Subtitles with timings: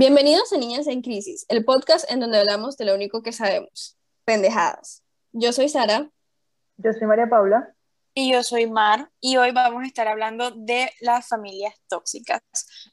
[0.00, 3.98] Bienvenidos a Niñas en Crisis, el podcast en donde hablamos de lo único que sabemos,
[4.24, 5.02] pendejadas.
[5.32, 6.08] Yo soy Sara.
[6.78, 7.74] Yo soy María Paula.
[8.14, 12.40] Y yo soy Mar, y hoy vamos a estar hablando de las familias tóxicas,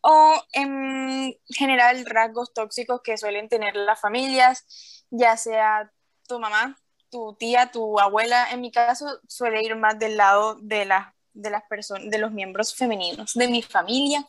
[0.01, 5.89] o en general rasgos tóxicos que suelen tener las familias, ya sea
[6.27, 6.77] tu mamá,
[7.09, 8.51] tu tía, tu abuela.
[8.51, 12.33] En mi caso suele ir más del lado de, la, de las personas, de los
[12.33, 14.27] miembros femeninos de mi familia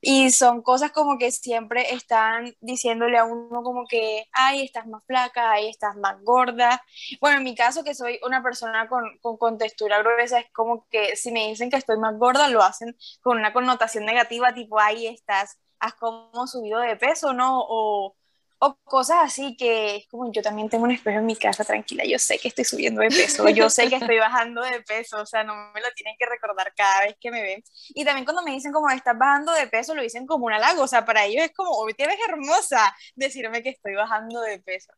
[0.00, 5.02] y son cosas como que siempre están diciéndole a uno como que, ay, estás más
[5.06, 6.82] flaca, ay, estás más gorda.
[7.20, 10.86] Bueno, en mi caso, que soy una persona con, con, con textura gruesa, es como
[10.90, 14.78] que si me dicen que estoy más gorda, lo hacen con una connotación negativa, tipo,
[14.78, 17.60] ay, estás, has como subido de peso, ¿no?
[17.68, 18.16] O,
[18.58, 22.04] o cosas así que es como yo también tengo un espejo en mi casa tranquila,
[22.04, 25.26] yo sé que estoy subiendo de peso, yo sé que estoy bajando de peso, o
[25.26, 27.62] sea, no me lo tienen que recordar cada vez que me ven.
[27.88, 30.82] Y también cuando me dicen como estás bajando de peso, lo dicen como un halago,
[30.82, 34.58] o sea, para ellos es como, hoy te ves hermosa, decirme que estoy bajando de
[34.60, 34.92] peso.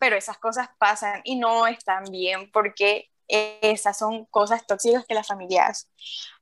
[0.00, 5.24] Pero esas cosas pasan y no están bien porque esas son cosas tóxicas que la
[5.24, 5.86] familia hace.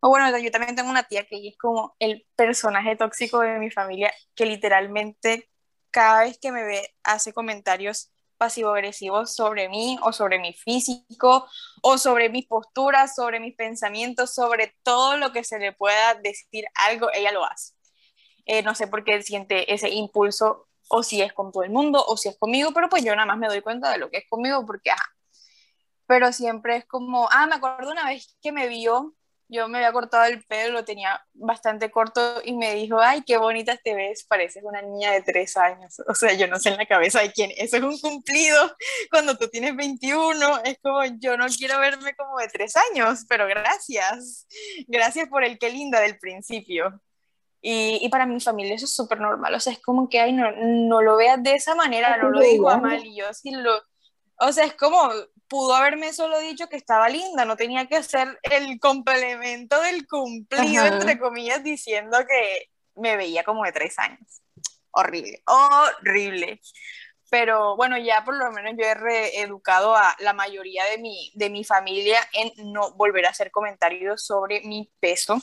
[0.00, 3.70] O bueno, yo también tengo una tía que es como el personaje tóxico de mi
[3.70, 5.50] familia que literalmente
[5.96, 11.48] cada vez que me ve hace comentarios pasivo-agresivos sobre mí o sobre mi físico
[11.80, 16.66] o sobre mis posturas, sobre mis pensamientos, sobre todo lo que se le pueda decir
[16.86, 17.72] algo, ella lo hace.
[18.44, 22.04] Eh, no sé por qué siente ese impulso o si es con todo el mundo
[22.06, 24.18] o si es conmigo, pero pues yo nada más me doy cuenta de lo que
[24.18, 25.10] es conmigo porque, ajá.
[26.06, 29.14] Pero siempre es como, ah, me acuerdo una vez que me vio
[29.48, 33.36] yo me había cortado el pelo, lo tenía bastante corto y me dijo, ay, qué
[33.36, 35.96] bonita te ves, pareces una niña de tres años.
[36.08, 38.74] O sea, yo no sé en la cabeza de quién, eso es un cumplido
[39.10, 43.46] cuando tú tienes 21, es como, yo no quiero verme como de tres años, pero
[43.46, 44.46] gracias,
[44.86, 47.00] gracias por el qué linda del principio.
[47.60, 50.32] Y, y para mi familia eso es súper normal, o sea, es como que, ay,
[50.32, 53.50] no, no lo veas de esa manera, no lo digo a mal, y yo sí
[53.50, 53.82] lo,
[54.38, 55.10] o sea, es como,
[55.48, 60.84] pudo haberme solo dicho que estaba linda, no tenía que hacer el complemento del cumplido,
[60.86, 64.42] entre comillas, diciendo que me veía como de tres años.
[64.90, 66.60] Horrible, horrible.
[67.28, 71.50] Pero bueno, ya por lo menos yo he reeducado a la mayoría de mi, de
[71.50, 75.40] mi familia en no volver a hacer comentarios sobre mi peso,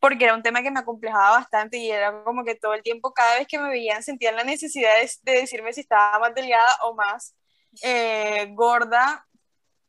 [0.00, 3.14] porque era un tema que me acomplejaba bastante y era como que todo el tiempo,
[3.14, 4.92] cada vez que me veían, sentían la necesidad
[5.22, 7.34] de, decirme si estaba más delgada o más
[7.82, 9.26] eh, gorda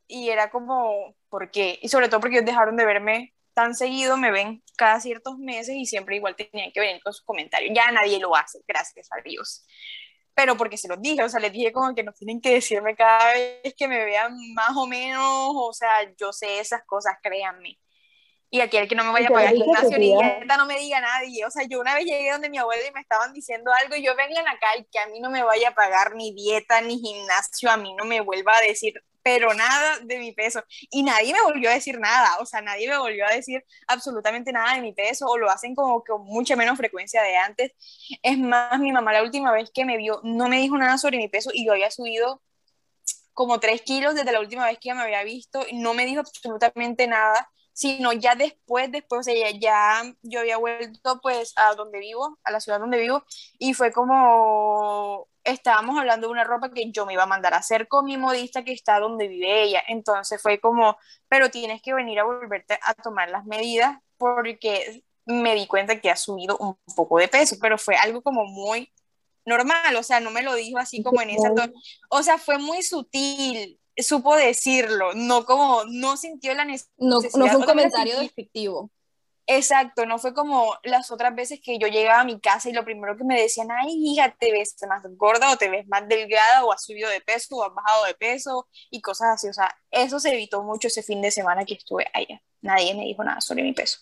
[0.08, 1.80] y era como, ¿por qué?
[1.82, 5.76] Y sobre todo porque ellos dejaron de verme tan seguido, me ven cada ciertos meses
[5.76, 7.72] y siempre igual tenían que venir con sus comentarios.
[7.76, 9.66] Ya nadie lo hace, gracias a Dios.
[10.34, 12.96] Pero porque se los dije, o sea, les dije como que no tienen que decirme
[12.96, 17.80] cada vez que me vean más o menos, o sea, yo sé esas cosas, créanme.
[18.50, 21.02] Y aquí el que no me vaya a pagar gimnasio ni dieta no me diga
[21.02, 21.46] nadie.
[21.46, 24.04] O sea, yo una vez llegué donde mi abuela y me estaban diciendo algo y
[24.04, 27.00] yo vengan acá y que a mí no me vaya a pagar ni dieta ni
[27.00, 28.94] gimnasio, a mí no me vuelva a decir
[29.26, 30.64] pero nada de mi peso.
[30.92, 34.52] Y nadie me volvió a decir nada, o sea, nadie me volvió a decir absolutamente
[34.52, 37.72] nada de mi peso, o lo hacen como con mucha menos frecuencia de antes.
[38.22, 41.18] Es más, mi mamá la última vez que me vio no me dijo nada sobre
[41.18, 42.44] mi peso y yo había subido
[43.34, 46.20] como tres kilos desde la última vez que ella me había visto, no me dijo
[46.20, 52.00] absolutamente nada sino ya después, después, o sea, ya, yo había vuelto pues a donde
[52.00, 53.26] vivo, a la ciudad donde vivo,
[53.60, 57.58] y fue como, estábamos hablando de una ropa que yo me iba a mandar a
[57.58, 60.98] hacer con mi modista que está donde vive ella, entonces fue como,
[61.28, 66.10] pero tienes que venir a volverte a tomar las medidas porque me di cuenta que
[66.10, 68.90] ha subido un poco de peso, pero fue algo como muy
[69.44, 71.52] normal, o sea, no me lo dijo así como en esa,
[72.10, 76.94] o sea, fue muy sutil, supo decirlo, no como, no sintió la necesidad.
[76.98, 78.90] No, no fue un comentario despectivo.
[79.48, 82.84] Exacto, no fue como las otras veces que yo llegaba a mi casa y lo
[82.84, 86.66] primero que me decían, ay, hija, te ves más gorda o te ves más delgada
[86.66, 89.48] o has subido de peso o has bajado de peso y cosas así.
[89.48, 92.42] O sea, eso se evitó mucho ese fin de semana que estuve allá.
[92.62, 94.00] Nadie me dijo nada sobre mi peso.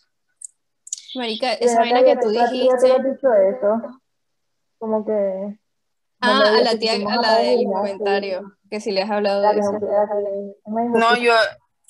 [1.15, 2.87] Marica, esa vaina que tú dijiste.
[2.87, 4.01] eso?
[4.77, 5.59] Como que.
[6.25, 9.71] Ah, a la tía, a la del comentario que si le has hablado de eso.
[10.65, 11.33] No, yo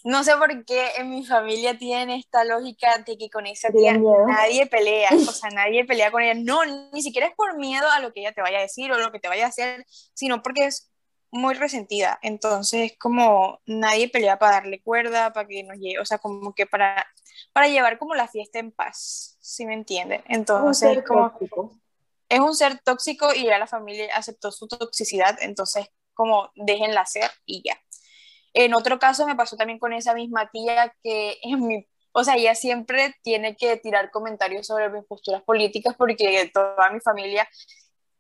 [0.04, 3.98] no sé por qué en mi familia tienen esta lógica de que con esa tía
[4.28, 6.34] nadie pelea, o sea, nadie pelea con ella.
[6.34, 6.60] No,
[6.92, 9.14] ni siquiera es por miedo a lo que ella te vaya a decir o lo
[9.14, 10.92] que te vaya a hacer, sino porque es
[11.32, 12.20] muy resentida.
[12.22, 16.66] Entonces, como nadie pelea para darle cuerda, para que nos lleve, o sea, como que
[16.66, 17.08] para,
[17.54, 20.22] para llevar como la fiesta en paz, si me entienden.
[20.28, 21.32] Entonces, como...
[22.34, 27.30] Es un ser tóxico y ya la familia aceptó su toxicidad, entonces como déjenla hacer
[27.46, 27.80] y ya.
[28.54, 32.36] En otro caso me pasó también con esa misma tía que en mi, o sea,
[32.36, 37.48] ella siempre tiene que tirar comentarios sobre mis posturas políticas porque toda mi familia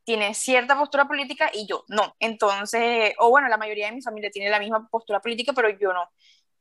[0.03, 2.15] tiene cierta postura política y yo no.
[2.19, 5.91] Entonces, o bueno, la mayoría de mi familia tiene la misma postura política, pero yo
[5.91, 6.07] no.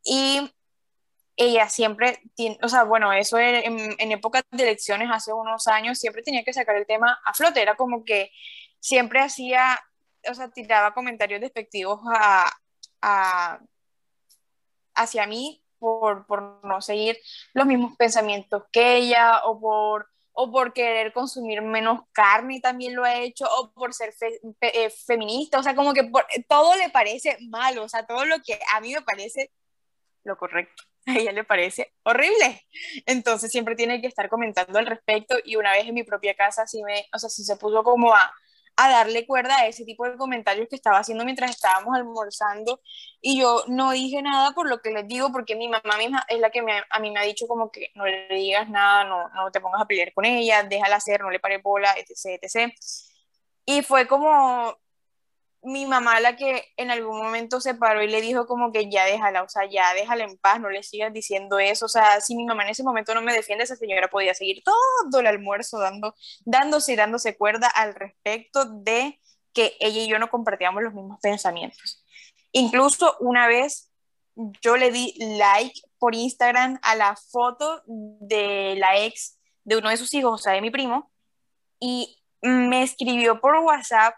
[0.05, 0.51] Y
[1.37, 5.99] ella siempre, tiene, o sea, bueno, eso en, en épocas de elecciones hace unos años,
[5.99, 8.31] siempre tenía que sacar el tema a flote, era como que
[8.81, 9.81] siempre hacía,
[10.29, 12.53] o sea, tiraba comentarios despectivos a,
[13.01, 13.61] a
[14.95, 17.19] hacia mí por, por no seguir
[17.55, 23.05] los mismos pensamientos que ella o por o por querer consumir menos carne también lo
[23.05, 24.15] ha hecho, o por ser
[24.61, 26.11] eh, feminista, o sea, como que
[26.49, 29.51] todo le parece malo, o sea, todo lo que a mí me parece
[30.25, 32.63] lo correcto, a ella le parece horrible.
[33.07, 36.67] Entonces siempre tiene que estar comentando al respecto y una vez en mi propia casa
[36.67, 38.33] sí me, o sea, sí se puso como a,
[38.77, 42.81] a darle cuerda a ese tipo de comentarios que estaba haciendo mientras estábamos almorzando
[43.21, 46.41] y yo no dije nada por lo que les digo porque mi mamá misma es
[46.41, 49.29] la que me, a mí me ha dicho como que no le digas nada, no,
[49.31, 52.73] no te pongas a pelear con ella, déjala hacer, no le pare bola, etc, etc.
[53.65, 54.77] Y fue como,
[55.63, 59.05] mi mamá la que en algún momento se paró y le dijo como que ya
[59.05, 62.35] déjala, o sea, ya déjala en paz, no le sigas diciendo eso, o sea, si
[62.35, 65.79] mi mamá en ese momento no me defiende, esa señora podía seguir todo el almuerzo
[65.79, 66.15] dando,
[66.45, 69.21] dándose y dándose cuerda al respecto de
[69.53, 72.05] que ella y yo no compartíamos los mismos pensamientos.
[72.53, 73.91] Incluso una vez
[74.63, 79.97] yo le di like por Instagram a la foto de la ex de uno de
[79.97, 81.13] sus hijos, o sea, de mi primo,
[81.79, 84.17] y me escribió por WhatsApp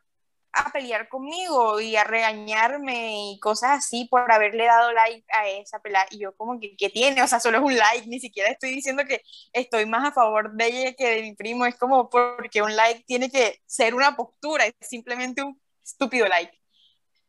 [0.56, 5.80] a pelear conmigo y a regañarme y cosas así por haberle dado like a esa
[5.80, 6.06] pelada.
[6.10, 7.22] Y yo como que, ¿qué tiene?
[7.22, 9.22] O sea, solo es un like, ni siquiera estoy diciendo que
[9.52, 11.66] estoy más a favor de ella que de mi primo.
[11.66, 16.52] Es como porque un like tiene que ser una postura, es simplemente un estúpido like.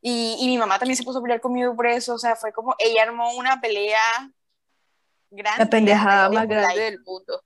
[0.01, 2.53] Y, y mi mamá también se puso a pelear conmigo por eso, o sea, fue
[2.53, 3.99] como, ella armó una pelea
[5.31, 5.63] grande.
[5.63, 7.43] La pendejada más grande del mundo.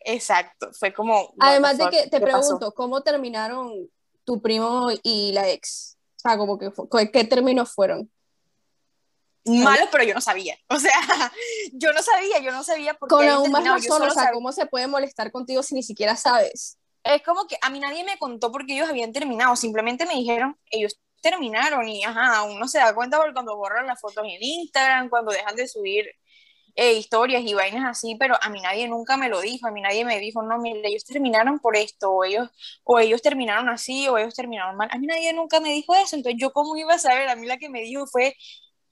[0.00, 1.34] Exacto, fue como...
[1.38, 3.88] Además de que te pregunto, ¿cómo terminaron
[4.28, 5.96] tu primo y la ex?
[6.16, 6.70] O sea, como que,
[7.10, 8.10] ¿qué términos fueron?
[9.46, 10.58] Malos, pero yo no sabía.
[10.68, 11.32] O sea,
[11.72, 13.14] yo no sabía, yo no sabía por qué.
[13.14, 16.76] Con aún más razón, o sea, ¿cómo se puede molestar contigo si ni siquiera sabes?
[17.02, 20.58] Es como que a mí nadie me contó porque ellos habían terminado, simplemente me dijeron,
[20.70, 25.08] ellos terminaron y ajá, uno se da cuenta porque cuando borran las fotos en Instagram,
[25.08, 26.04] cuando dejan de subir
[26.78, 29.80] eh, historias y vainas así, pero a mí nadie nunca me lo dijo, a mí
[29.80, 32.48] nadie me dijo, no, mire, ellos terminaron por esto, o ellos,
[32.84, 36.14] o ellos terminaron así, o ellos terminaron mal, a mí nadie nunca me dijo eso,
[36.14, 38.36] entonces yo cómo iba a saber, a mí la que me dijo fue,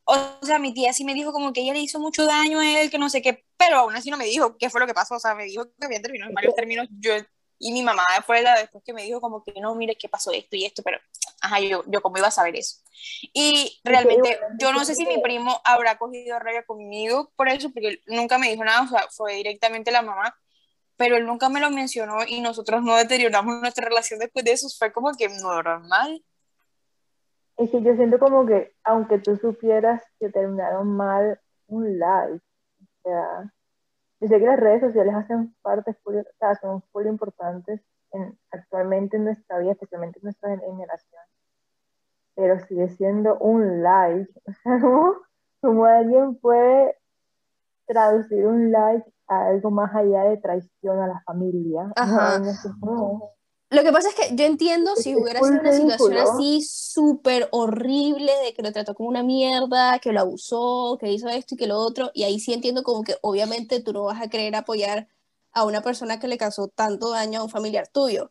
[0.05, 2.81] o sea, mi tía sí me dijo como que ella le hizo mucho daño a
[2.81, 4.95] él, que no sé qué, pero aún así no me dijo qué fue lo que
[4.95, 7.13] pasó, o sea, me dijo que habían terminado en varios términos, yo,
[7.59, 10.33] y mi mamá fue la después que me dijo como que no, mire, qué pasó
[10.33, 10.99] esto y esto, pero
[11.41, 12.79] ajá, yo, yo cómo iba a saber eso.
[13.33, 18.03] Y realmente, yo no sé si mi primo habrá cogido rabia conmigo por eso, porque
[18.07, 20.37] nunca me dijo nada, o sea, fue directamente la mamá,
[20.97, 24.69] pero él nunca me lo mencionó y nosotros no deterioramos nuestra relación después de eso,
[24.79, 26.23] fue como que normal.
[27.57, 32.43] Es que yo siento como que, aunque tú supieras que terminaron mal, un like,
[32.83, 33.53] o sea,
[34.29, 37.81] yo sé que las redes sociales hacen parte, o sea, son muy importantes
[38.13, 41.23] en, actualmente en nuestra vida, especialmente en nuestra generación
[42.37, 44.31] pero sigue siendo un like.
[44.47, 44.81] O sea,
[45.63, 46.95] ¿cómo, alguien puede
[47.87, 51.91] traducir un like a algo más allá de traición a la familia?
[51.97, 52.41] Ajá.
[53.71, 58.33] Lo que pasa es que yo entiendo si hubiera sido una situación así súper horrible,
[58.45, 61.67] de que lo trató como una mierda, que lo abusó, que hizo esto y que
[61.67, 65.09] lo otro, y ahí sí entiendo como que obviamente tú no vas a querer apoyar
[65.53, 68.31] a una persona que le causó tanto daño a un familiar tuyo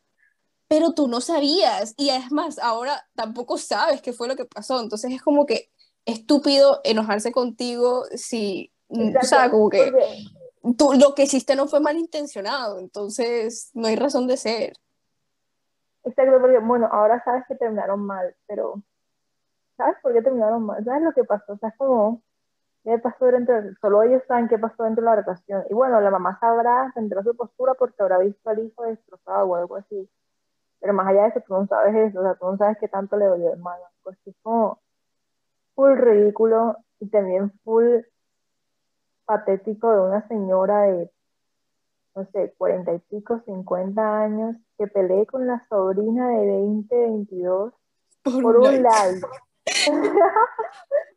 [0.68, 4.80] pero tú no sabías y es más, ahora tampoco sabes qué fue lo que pasó,
[4.82, 5.70] entonces es como que
[6.06, 9.92] estúpido enojarse contigo si, mm, o sea, como que
[10.78, 14.74] tú, lo que hiciste no fue malintencionado, entonces no hay razón de ser.
[16.06, 18.76] Exacto, porque bueno, ahora sabes que terminaron mal, pero
[19.78, 20.84] ¿sabes por qué terminaron mal?
[20.86, 21.54] ¿Sabes lo que pasó?
[21.54, 22.22] O sea, es como,
[22.84, 23.56] ¿qué pasó dentro?
[23.82, 25.64] Solo ellos saben qué pasó dentro de la relación.
[25.70, 29.56] Y bueno, la mamá sabrá, tendrá su postura porque habrá visto al hijo destrozado o
[29.56, 30.10] algo así.
[30.82, 32.88] Pero más allá de eso, tú no sabes eso, o sea, tú no sabes qué
[32.90, 33.86] tanto le dolió el malo.
[34.04, 34.82] Pues es como
[35.76, 38.02] full ridículo y también full
[39.26, 41.12] patético de una señora de,
[42.16, 47.74] no sé, cuarenta y pico, cincuenta años, que peleé con la sobrina de 20, 22
[48.24, 49.22] por, un like.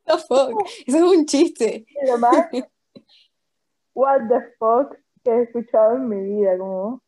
[0.06, 0.66] the fuck?
[0.86, 1.86] Eso es un chiste.
[2.06, 2.48] lo más,
[3.94, 7.02] what the fuck que he escuchado en mi vida, como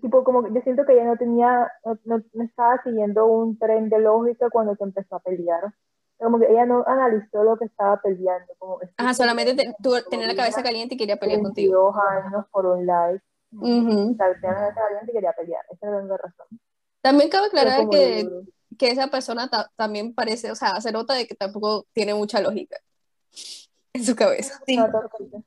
[0.00, 1.98] tipo, como yo siento que ella no tenía, no,
[2.32, 5.72] no, estaba siguiendo un tren de lógica cuando se empezó a pelear.
[6.24, 8.52] Como que ella no analizó lo que estaba peleando.
[8.58, 11.74] Como Ajá, solamente te, tú tenía la cabeza caliente y quería pelear contigo.
[11.74, 13.20] Dos años por un live.
[13.52, 14.12] Uh -huh.
[14.12, 15.64] O sea, tenía la cabeza caliente y quería pelear.
[15.70, 16.46] Esa es la razón.
[17.02, 18.28] También cabe aclarar que,
[18.78, 22.78] que, esa persona también parece, o sea, se nota de que tampoco tiene mucha lógica
[23.92, 24.60] en su cabeza.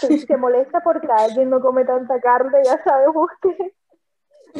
[0.00, 3.74] Si se molesta porque alguien no come tanta carne, ya sabemos que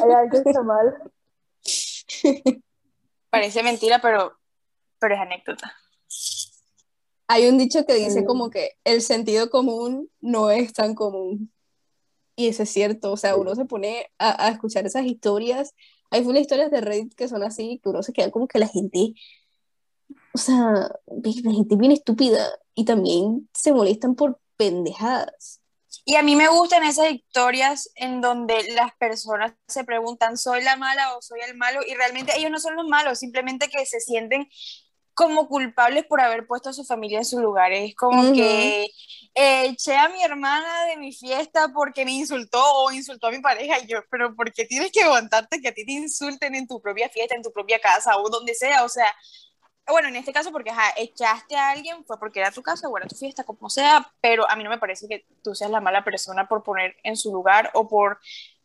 [0.03, 1.13] hay algo que está mal.
[3.31, 4.37] Parece mentira, pero,
[4.99, 5.75] pero es anécdota.
[7.27, 11.53] Hay un dicho que dice como que el sentido común no es tan común.
[12.37, 15.75] Y eso es cierto, o sea, uno se pone a, a escuchar esas historias.
[16.11, 18.69] Hay full historias de Reddit que son así, que uno se queda como que la
[18.69, 19.15] gente,
[20.33, 25.61] o sea, la gente bien estúpida y también se molestan por pendejadas.
[26.05, 30.77] Y a mí me gustan esas historias en donde las personas se preguntan, ¿soy la
[30.77, 31.81] mala o soy el malo?
[31.87, 34.49] Y realmente ellos no son los malos, simplemente que se sienten
[35.19, 37.73] como culpables por haber puesto a su familia en su lugar.
[37.73, 38.85] Es como que
[39.35, 43.41] eh, eché a mi hermana de mi fiesta porque me insultó o insultó a mi
[43.41, 43.81] pareja.
[43.81, 46.81] Y yo, pero ¿por qué tienes que aguantarte que a ti te insulten en tu
[46.81, 48.85] propia fiesta, en tu propia casa o donde sea?
[48.85, 49.13] O sea,
[49.89, 53.09] bueno, en este caso porque echaste a alguien, fue porque era tu casa o era
[53.09, 56.05] tu fiesta, como sea, pero a mí no me parece que tú seas la mala
[56.05, 58.21] persona por poner en su lugar o por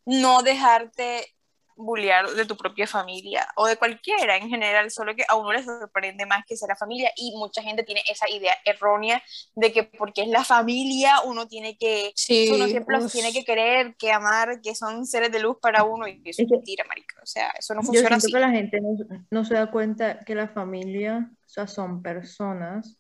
[0.06, 1.34] no dejarte
[1.76, 5.64] bullear de tu propia familia o de cualquiera en general, solo que a uno le
[5.64, 9.22] sorprende más que sea la familia y mucha gente tiene esa idea errónea
[9.56, 12.14] de que porque es la familia uno tiene que,
[12.54, 16.08] uno siempre los tiene que querer, que amar, que son seres de luz para uno
[16.08, 18.82] y eso es, mentira, marica, o sea, eso no funciona yo siento que la gente
[18.82, 18.96] no,
[19.32, 22.98] no, se da cuenta que la familia, o sea, son personas,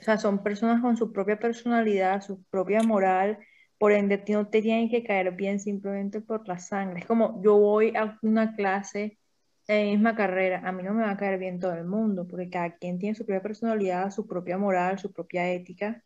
[0.00, 3.38] o sea, son personas con su propia personalidad, su propia moral,
[3.78, 7.00] por ende no te tienen que caer bien simplemente por la sangre.
[7.00, 9.18] Es como yo voy a una clase
[9.68, 12.26] en la misma carrera, a mí no me va a caer bien todo el mundo,
[12.26, 16.02] porque cada quien tiene su propia personalidad, su propia moral, su propia ética.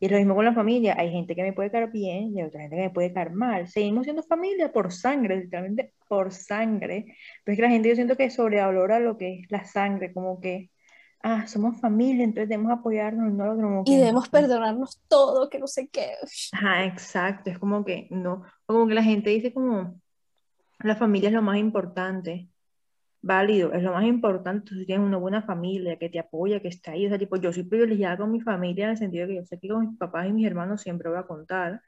[0.00, 0.94] Y es lo mismo con la familia.
[0.98, 3.32] Hay gente que me puede caer bien y hay otra gente que me puede caer
[3.32, 3.68] mal.
[3.68, 7.16] Seguimos siendo familia por sangre, literalmente por sangre.
[7.44, 10.40] Pero es que la gente yo siento que sobrevalora lo que es la sangre, como
[10.40, 10.70] que
[11.28, 15.88] ah, somos familia, entonces debemos apoyarnos, no lo Y debemos perdonarnos todo, que no sé
[15.88, 16.12] qué.
[16.52, 20.00] Ajá, exacto, es como que no, como que la gente dice como,
[20.80, 22.48] la familia es lo más importante,
[23.20, 26.92] válido, es lo más importante, si tienes una buena familia que te apoya, que está
[26.92, 29.40] ahí, o sea, tipo, yo soy privilegiada con mi familia en el sentido de que
[29.40, 31.82] yo sé que con mis papás y mis hermanos siempre voy a contar,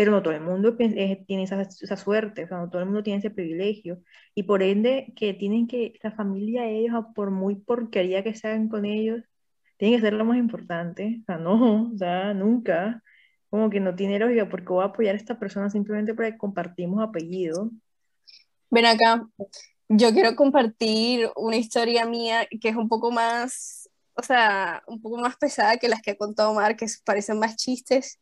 [0.00, 3.02] pero no todo el mundo tiene esa, esa, suerte, o sea, no todo el mundo
[3.02, 4.02] tiene ese privilegio,
[4.34, 8.86] y por ende que tienen que, la familia, ellos, por muy porquería que sean con
[8.86, 9.22] ellos,
[9.76, 13.02] tienen que ser lo más importante, o sea, no, o sea, nunca,
[13.50, 17.06] como que no tiene lógica, porque voy a apoyar a esta persona simplemente porque compartimos
[17.06, 17.70] apellido.
[18.70, 19.28] Ven acá,
[19.90, 25.18] yo quiero compartir una historia mía que es un poco más, o sea, un poco
[25.18, 28.18] más pesada que las que ha contado Mar, que parecen más chistes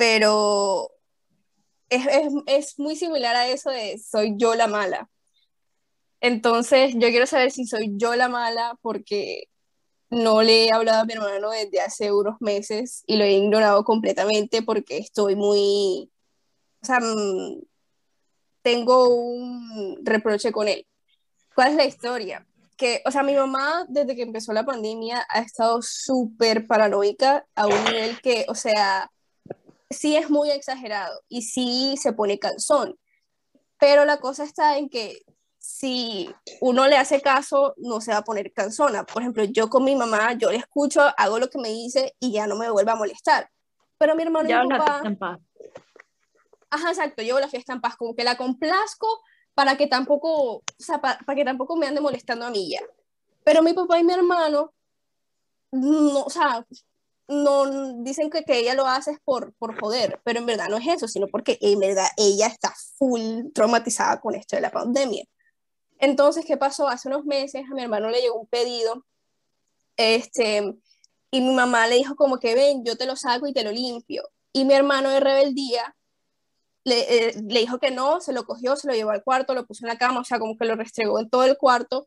[0.00, 0.92] pero
[1.90, 5.10] es, es, es, muy similar a eso de soy yo la mala.
[6.22, 9.44] Entonces, yo quiero saber si soy yo la mala porque
[10.08, 13.84] no le he hablado a mi hermano desde hace unos meses y lo he ignorado
[13.84, 16.10] completamente porque estoy muy,
[16.82, 17.60] o sea, mm,
[18.62, 20.86] tengo un reproche con él.
[21.54, 22.46] ¿Cuál es la historia?
[22.78, 27.66] Que, o sea, mi mamá desde que empezó la pandemia ha estado súper paranoica a
[27.66, 29.10] un nivel que, o sea,
[29.90, 32.98] sí es muy exagerado y sí se pone calzón,
[33.78, 35.22] pero la cosa está en que
[35.58, 39.04] si uno le hace caso, no se va a poner calzona.
[39.04, 42.32] Por ejemplo, yo con mi mamá, yo le escucho, hago lo que me dice y
[42.32, 43.50] ya no me vuelve a molestar.
[43.98, 45.02] Pero mi hermano y mi papá...
[45.04, 45.38] En paz.
[46.70, 49.06] Ajá, exacto, yo la fiesta en paz, como que la complazco
[49.54, 52.80] para que tampoco, o sea, para, para que tampoco me ande molestando a mí ya.
[53.44, 54.72] Pero mi papá y mi hermano,
[55.72, 56.64] no, o sea,
[57.30, 60.86] no dicen que, que ella lo hace por, por joder, pero en verdad no es
[60.88, 65.24] eso, sino porque en verdad ella está full traumatizada con esto de la pandemia.
[66.00, 66.88] Entonces, ¿qué pasó?
[66.88, 69.06] Hace unos meses a mi hermano le llegó un pedido,
[69.96, 70.74] este,
[71.30, 73.70] y mi mamá le dijo como que ven, yo te lo saco y te lo
[73.70, 74.28] limpio.
[74.52, 75.94] Y mi hermano de rebeldía
[76.82, 79.66] le, eh, le dijo que no, se lo cogió, se lo llevó al cuarto, lo
[79.66, 82.06] puso en la cama, o sea, como que lo restregó en todo el cuarto.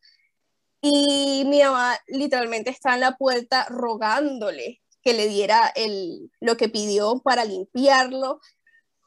[0.81, 6.69] Y mi mamá literalmente está en la puerta rogándole que le diera el, lo que
[6.69, 8.39] pidió para limpiarlo.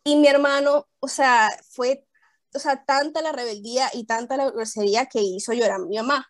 [0.05, 2.07] Y mi hermano, o sea, fue,
[2.55, 6.27] o sea, tanta la rebeldía y tanta la grosería que hizo llorar a mi mamá.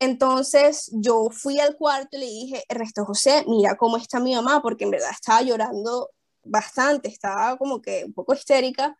[0.00, 4.60] Entonces yo fui al cuarto y le dije, Resto José, mira cómo está mi mamá,
[4.60, 6.10] porque en verdad estaba llorando
[6.42, 8.96] bastante, estaba como que un poco histérica.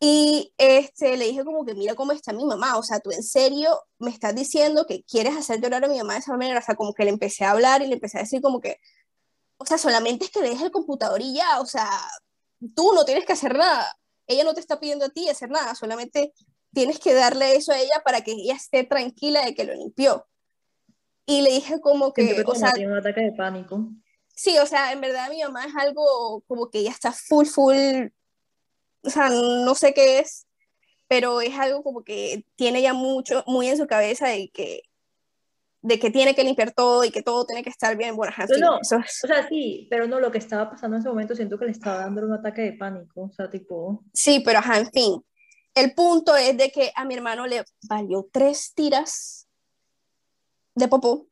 [0.00, 3.22] Y este, le dije como que mira cómo está mi mamá, o sea, tú en
[3.22, 6.62] serio me estás diciendo que quieres hacer llorar a mi mamá de esa manera, o
[6.62, 8.78] sea, como que le empecé a hablar y le empecé a decir como que,
[9.56, 11.88] o sea, solamente es que le dejes el computador y ya, o sea,
[12.74, 13.96] tú no tienes que hacer nada,
[14.26, 16.34] ella no te está pidiendo a ti hacer nada, solamente
[16.72, 20.26] tienes que darle eso a ella para que ella esté tranquila de que lo limpió.
[21.26, 23.88] Y le dije como que, o sea, tiene un ataque de pánico.
[24.34, 28.08] Sí, o sea, en verdad mi mamá es algo como que ella está full, full,
[29.04, 30.46] o sea, no sé qué es,
[31.08, 34.82] pero es algo como que tiene ya mucho, muy en su cabeza de que
[35.84, 38.16] de que tiene que limpiar todo y que todo tiene que estar bien.
[38.16, 39.04] Bueno, así, no, o sea,
[39.50, 42.22] sí, pero no, lo que estaba pasando en ese momento siento que le estaba dando
[42.22, 44.02] un ataque de pánico, o sea, tipo...
[44.14, 45.22] Sí, pero ajá, en fin.
[45.74, 49.46] El punto es de que a mi hermano le valió tres tiras
[50.74, 51.28] de popó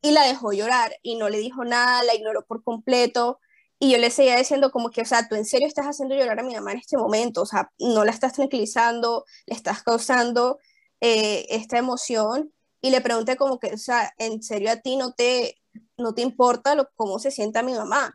[0.00, 3.38] y la dejó llorar y no le dijo nada, la ignoró por completo.
[3.82, 6.38] Y yo le seguía diciendo como que, o sea, tú en serio estás haciendo llorar
[6.38, 10.60] a mi mamá en este momento, o sea, no la estás tranquilizando, le estás causando
[11.00, 15.14] eh, esta emoción y le pregunté como que, o sea, ¿en serio a ti no
[15.14, 15.60] te,
[15.96, 18.14] no te importa lo, cómo se sienta mi mamá?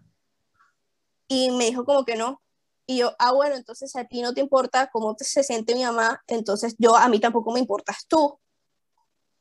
[1.28, 2.42] Y me dijo como que no.
[2.86, 6.24] Y yo, ah, bueno, entonces a ti no te importa cómo se siente mi mamá,
[6.28, 8.40] entonces yo, a mí tampoco me importas tú.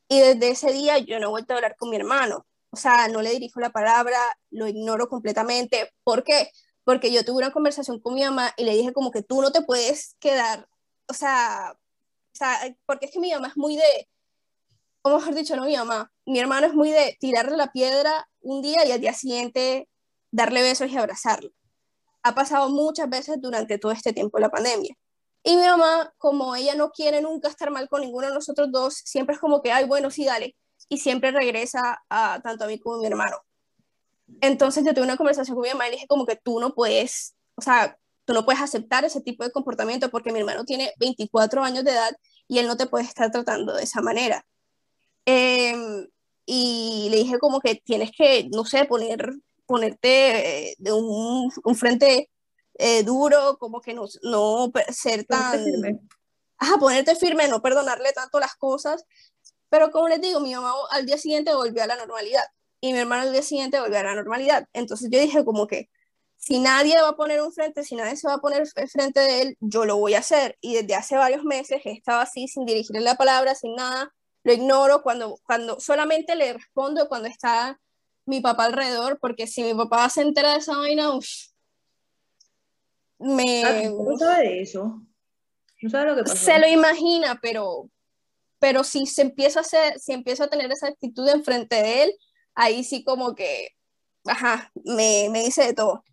[0.08, 2.44] Y desde ese día yo no he vuelto a hablar con mi hermano.
[2.76, 4.18] O sea, no le dirijo la palabra,
[4.50, 5.94] lo ignoro completamente.
[6.04, 6.50] ¿Por qué?
[6.84, 9.50] Porque yo tuve una conversación con mi mamá y le dije como que tú no
[9.50, 10.68] te puedes quedar,
[11.08, 14.08] o sea, o sea porque es que mi mamá es muy de,
[15.00, 18.60] o mejor dicho, no mi mamá, mi hermano es muy de tirarle la piedra un
[18.60, 19.88] día y al día siguiente
[20.30, 21.52] darle besos y abrazarlo.
[22.24, 24.94] Ha pasado muchas veces durante todo este tiempo de la pandemia.
[25.42, 28.96] Y mi mamá, como ella no quiere nunca estar mal con ninguno de nosotros dos,
[28.96, 30.54] siempre es como que, ay, bueno, sí, dale.
[30.88, 33.36] Y siempre regresa a tanto a mí como a mi hermano.
[34.40, 37.34] Entonces yo tuve una conversación con mi mamá y dije como que tú no puedes,
[37.54, 41.62] o sea, tú no puedes aceptar ese tipo de comportamiento porque mi hermano tiene 24
[41.62, 42.16] años de edad
[42.48, 44.44] y él no te puede estar tratando de esa manera.
[45.24, 46.06] Em,
[46.44, 49.32] y le dije como que tienes que, no sé, poner,
[49.66, 52.30] ponerte eh, de un, un frente
[52.74, 55.64] eh, duro, como que no, no ser tan...
[56.58, 59.04] Ajá, ponerte firme, no perdonarle tanto las cosas.
[59.68, 62.44] Pero como les digo, mi mamá al día siguiente volvió a la normalidad
[62.80, 64.68] y mi hermano al día siguiente volvió a la normalidad.
[64.72, 65.88] Entonces yo dije como que
[66.36, 69.42] si nadie va a poner un frente, si nadie se va a poner frente de
[69.42, 70.56] él, yo lo voy a hacer.
[70.60, 74.52] Y desde hace varios meses he estado así, sin dirigirle la palabra, sin nada, lo
[74.52, 77.80] ignoro cuando, cuando solamente le respondo cuando está
[78.26, 81.26] mi papá alrededor, porque si mi papá se entera de esa vaina, uff,
[83.18, 83.64] me...
[83.64, 85.02] Ah, no sabe de eso.
[85.82, 86.36] No sabe lo que pasó.
[86.36, 87.88] Se lo imagina, pero,
[88.58, 92.12] pero si se empieza a hacer, si empieza a tener esa actitud enfrente de él,
[92.54, 93.70] ahí sí como que,
[94.24, 96.04] ajá, me, me dice de todo.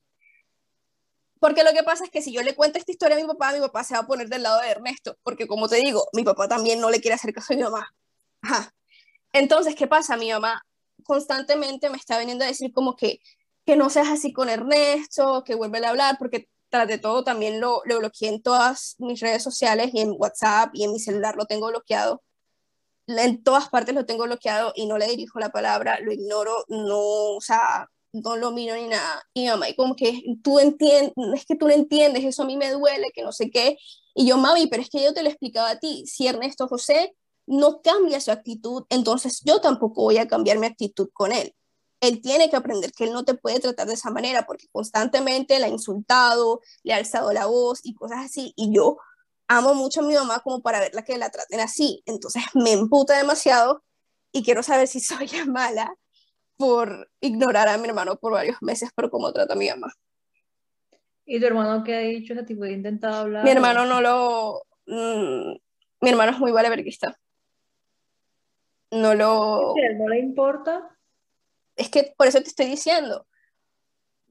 [1.40, 3.52] Porque lo que pasa es que si yo le cuento esta historia a mi papá,
[3.52, 6.24] mi papá se va a poner del lado de Ernesto, porque como te digo, mi
[6.24, 7.94] papá también no le quiere hacer caso a mi mamá.
[8.42, 8.74] Ajá.
[9.34, 10.16] Entonces, ¿qué pasa?
[10.16, 10.66] Mi mamá
[11.04, 13.20] constantemente me está viniendo a decir como que,
[13.66, 17.60] que no seas así con Ernesto, que vuelve a hablar, porque tras de todo también
[17.60, 21.36] lo, lo bloqueé en todas mis redes sociales y en WhatsApp y en mi celular
[21.36, 22.24] lo tengo bloqueado.
[23.08, 27.36] En todas partes lo tengo bloqueado y no le dirijo la palabra, lo ignoro, no,
[27.36, 29.24] o sea, no lo miro ni nada.
[29.34, 32.56] Y mamá, y como que tú entiendes, es que tú no entiendes, eso a mí
[32.58, 33.78] me duele, que no sé qué.
[34.16, 37.16] Y yo, mami, pero es que yo te lo explicaba a ti, si Ernesto José
[37.46, 41.54] no cambia su actitud, entonces yo tampoco voy a cambiar mi actitud con él.
[42.00, 45.58] Él tiene que aprender que él no te puede tratar de esa manera porque constantemente
[45.60, 48.54] le ha insultado, le ha alzado la voz y cosas así.
[48.58, 48.98] Y yo
[49.58, 52.02] amo mucho a mi mamá como para verla que la traten así.
[52.06, 53.84] Entonces me emputa demasiado
[54.32, 55.96] y quiero saber si soy mala
[56.58, 59.92] por ignorar a mi hermano por varios meses por cómo trata a mi mamá.
[61.26, 62.34] ¿Y tu hermano qué ha dicho?
[62.34, 63.44] ¿Ese tipo de intentado hablar?
[63.44, 64.64] Mi hermano no lo...
[64.86, 65.56] Mm,
[66.02, 67.18] mi hermano es muy valeverguista
[68.94, 69.74] no lo...
[69.98, 70.90] ¿No le importa?
[71.76, 73.26] Es que por eso te estoy diciendo.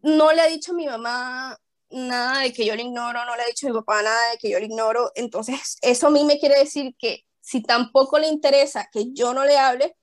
[0.02, 1.56] No le ha dicho a mi mamá
[1.92, 4.38] nada de que yo le ignoro, no le ha dicho a mi papá nada de
[4.38, 5.12] que yo le ignoro.
[5.14, 9.44] Entonces, eso a mí me quiere decir que si tampoco le interesa que yo no
[9.44, 9.96] le hable,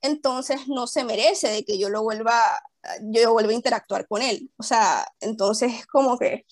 [0.00, 2.62] entonces no se merece de que yo lo vuelva,
[3.00, 4.50] yo vuelva a interactuar con él.
[4.58, 6.44] O sea, entonces es como que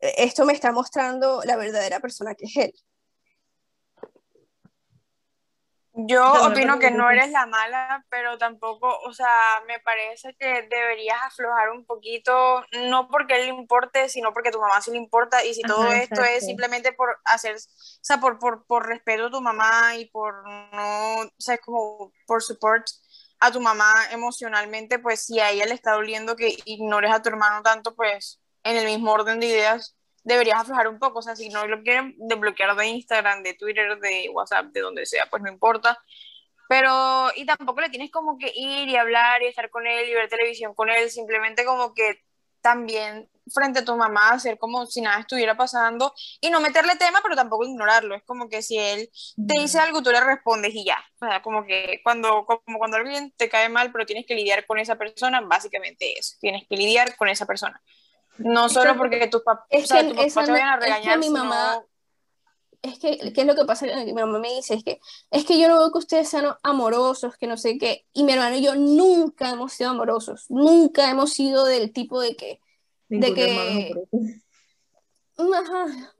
[0.00, 2.74] esto me está mostrando la verdadera persona que es él.
[5.96, 11.18] Yo opino que no eres la mala, pero tampoco, o sea, me parece que deberías
[11.22, 15.44] aflojar un poquito, no porque él le importe, sino porque tu mamá sí le importa,
[15.44, 17.58] y si todo esto es simplemente por hacer, o
[18.02, 22.42] sea, por, por, por respeto a tu mamá y por no, o sea, como por
[22.42, 22.84] support
[23.38, 27.28] a tu mamá emocionalmente, pues si a ella le está doliendo que ignores a tu
[27.28, 31.20] hermano tanto, pues en el mismo orden de ideas, deberías aflojar un poco.
[31.20, 35.06] O sea, si no lo quieren desbloquear de Instagram, de Twitter, de WhatsApp, de donde
[35.06, 35.98] sea, pues no importa.
[36.68, 40.14] Pero, y tampoco le tienes como que ir y hablar y estar con él y
[40.14, 42.22] ver televisión con él, simplemente como que
[42.62, 47.20] también frente a tu mamá, hacer como si nada estuviera pasando y no meterle tema,
[47.22, 48.14] pero tampoco ignorarlo.
[48.14, 50.98] Es como que si él te dice algo, tú le respondes y ya.
[51.20, 54.66] O sea, como que cuando, como cuando alguien te cae mal, pero tienes que lidiar
[54.66, 56.36] con esa persona, básicamente eso.
[56.40, 57.82] Tienes que lidiar con esa persona.
[58.38, 61.84] No solo porque tus, papás te vayan a regañar, mi mamá,
[62.82, 63.86] es que, ¿qué es lo que pasa?
[64.04, 67.36] Mi mamá me dice, es que, es que yo no veo que ustedes sean amorosos,
[67.36, 71.32] que no sé qué, y mi hermano y yo nunca hemos sido amorosos, nunca hemos
[71.32, 72.60] sido del tipo de que,
[73.08, 73.94] de que,
[75.38, 76.14] ajá,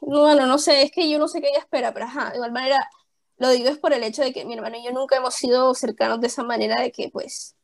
[0.00, 2.52] bueno, no sé, es que yo no sé qué ella espera, pero ajá, de igual
[2.52, 2.90] manera,
[3.38, 5.74] lo digo es por el hecho de que mi hermano y yo nunca hemos sido
[5.74, 7.56] cercanos de esa manera de que, pues,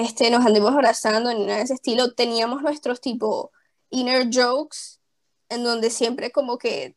[0.00, 3.52] este, nos andemos abrazando ni nada de ese estilo, teníamos nuestros tipo
[3.90, 5.00] inner jokes,
[5.48, 6.96] en donde siempre como que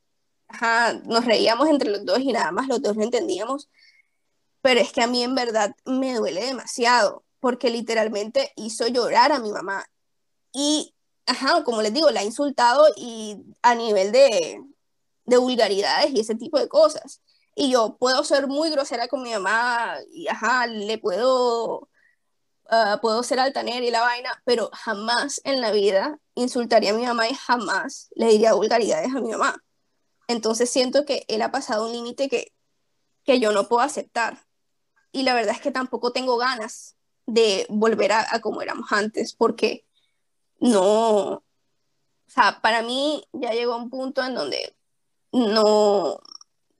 [1.05, 3.69] nos reíamos entre los dos y nada más los dos lo entendíamos,
[4.61, 9.39] pero es que a mí en verdad me duele demasiado, porque literalmente hizo llorar a
[9.39, 9.85] mi mamá.
[10.53, 10.93] Y,
[11.25, 14.61] ajá, como les digo, la ha insultado y a nivel de,
[15.25, 17.21] de vulgaridades y ese tipo de cosas.
[17.55, 21.89] Y yo puedo ser muy grosera con mi mamá y, ajá, le puedo,
[22.71, 27.05] uh, puedo ser altanera y la vaina, pero jamás en la vida insultaría a mi
[27.05, 29.63] mamá y jamás le diría vulgaridades a mi mamá.
[30.27, 32.53] Entonces siento que él ha pasado un límite que,
[33.23, 34.39] que yo no puedo aceptar.
[35.11, 36.95] Y la verdad es que tampoco tengo ganas
[37.25, 39.85] de volver a, como éramos antes, porque
[40.59, 41.43] no, o
[42.27, 44.75] sea, para mí ya llegó un punto en donde
[45.31, 46.19] no,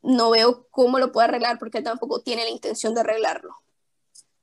[0.02, 3.56] no veo cómo lo puedo arreglar, porque él tampoco tiene la intención de arreglarlo.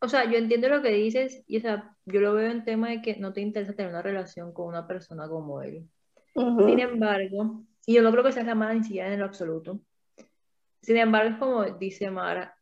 [0.00, 2.88] O sea, yo entiendo lo que dices, y o sea, yo lo veo en tema
[2.88, 5.88] de que no te interesa tener una relación con una persona como él.
[6.34, 9.80] Sin embargo, y yo no creo que sea la mala siquiera en lo absoluto.
[10.80, 12.56] Sin embargo, como dice Mara,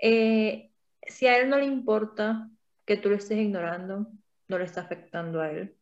[0.00, 0.70] eh,
[1.02, 2.48] si a él no le importa
[2.84, 4.06] que tú lo estés ignorando,
[4.48, 5.74] no le está afectando a él.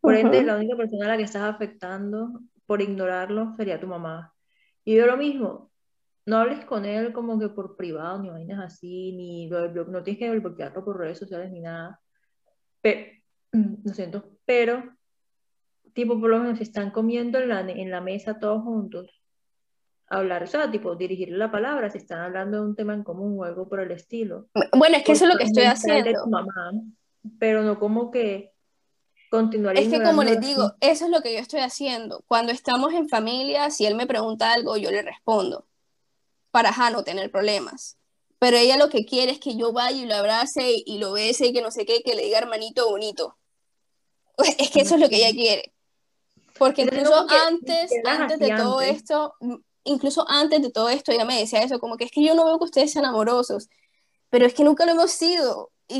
[0.00, 4.34] Por ende, la única persona a la que estás afectando por ignorarlo sería tu mamá.
[4.84, 5.72] Y yo lo mismo,
[6.26, 10.38] no hables con él como que por privado, ni vainas así, ni no tienes que
[10.38, 12.00] bloquearlo por redes sociales ni nada.
[12.80, 13.12] Pero,
[13.84, 14.96] lo siento, pero
[15.96, 19.22] tipo, por lo menos, si están comiendo en la, en la mesa todos juntos,
[20.08, 23.38] hablar, o sea, tipo, dirigirle la palabra, si están hablando de un tema en común
[23.38, 24.48] o algo por el estilo.
[24.76, 26.26] Bueno, es que eso es lo que estoy haciendo.
[26.26, 26.72] mamá,
[27.38, 28.52] pero no como que
[29.30, 32.22] continuar Es que como les digo, eso es lo que yo estoy haciendo.
[32.26, 35.65] Cuando estamos en familia, si él me pregunta algo, yo le respondo,
[36.56, 37.98] para no tener problemas.
[38.38, 41.48] Pero ella lo que quiere es que yo vaya y lo abrace y lo bese
[41.48, 43.36] y que no sé qué, que le diga hermanito bonito.
[44.58, 45.74] Es que eso es lo que ella quiere.
[46.58, 49.34] Porque incluso antes, antes de todo esto,
[49.84, 52.46] incluso antes de todo esto, ella me decía eso, como que es que yo no
[52.46, 53.68] veo que ustedes sean amorosos,
[54.30, 55.72] pero es que nunca lo hemos sido.
[55.88, 55.98] Y,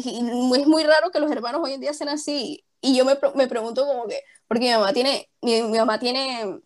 [0.58, 2.64] es muy raro que los hermanos hoy en día sean así.
[2.80, 6.60] Y yo me, me pregunto como que, porque mi mamá tiene, mi, mamá tiene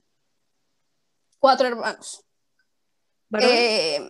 [1.40, 2.24] cuatro hermanos.
[3.38, 4.08] Eh,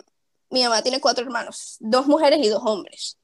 [0.50, 3.18] mi mamá tiene cuatro hermanos, dos mujeres y dos hombres.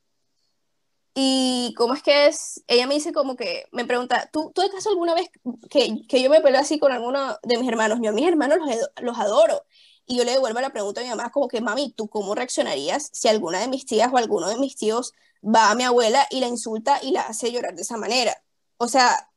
[1.18, 4.68] Y cómo es que es, ella me dice como que, me pregunta, ¿tú, ¿tú de
[4.68, 5.30] caso alguna vez
[5.70, 8.00] que, que yo me peleo así con alguno de mis hermanos?
[8.02, 9.64] Yo a mis hermanos los, los adoro.
[10.04, 13.08] Y yo le devuelvo la pregunta a mi mamá como que, mami, ¿tú cómo reaccionarías
[13.12, 16.40] si alguna de mis tías o alguno de mis tíos va a mi abuela y
[16.40, 18.36] la insulta y la hace llorar de esa manera?
[18.76, 19.30] O sea,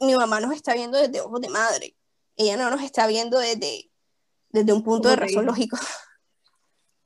[0.00, 1.96] mi mamá nos está viendo desde ojos de madre.
[2.36, 3.89] Ella no nos está viendo desde,
[4.50, 5.76] desde un punto de razón lógico.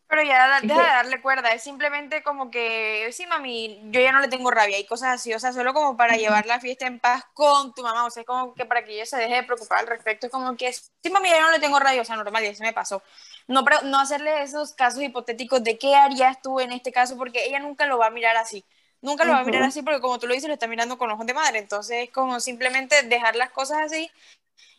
[0.07, 4.20] Pero ya deja de darle cuerda, es simplemente como que, sí, mami, yo ya no
[4.20, 7.00] le tengo rabia y cosas así, o sea, solo como para llevar la fiesta en
[7.00, 9.42] paz con tu mamá, o sea, es como que para que ella se deje de
[9.42, 12.14] preocupar al respecto, es como que, sí, mami, ya no le tengo rabia, o sea,
[12.14, 13.02] normal, ya se me pasó.
[13.48, 17.59] No, no hacerle esos casos hipotéticos de qué harías tú en este caso, porque ella
[17.59, 18.64] nunca lo va a mirar así.
[19.00, 21.11] Nunca lo va a mirar así porque como tú lo dices, lo está mirando con
[21.11, 21.59] ojos de madre.
[21.59, 24.11] Entonces es como simplemente dejar las cosas así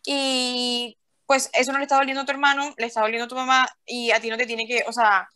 [0.03, 3.35] y pues eso no le está doliendo a tu hermano, le está doliendo a tu
[3.35, 5.27] mamá y a ti no te tiene que, o sea,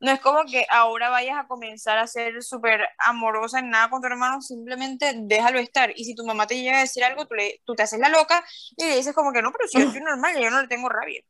[0.00, 4.00] no es como que ahora vayas a comenzar a ser súper amorosa en nada con
[4.00, 5.92] tu hermano, simplemente déjalo estar.
[5.96, 8.08] Y si tu mamá te llega a decir algo, tú, le, tú te haces la
[8.08, 8.44] loca
[8.76, 10.88] y le dices como que no, pero si yo soy normal, yo no le tengo
[10.88, 11.22] rabia.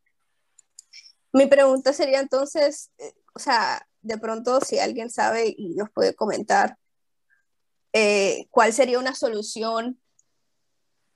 [1.33, 6.15] Mi pregunta sería entonces, eh, o sea, de pronto si alguien sabe y nos puede
[6.15, 6.77] comentar,
[7.93, 10.01] eh, ¿cuál sería una solución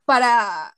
[0.04, 0.76] para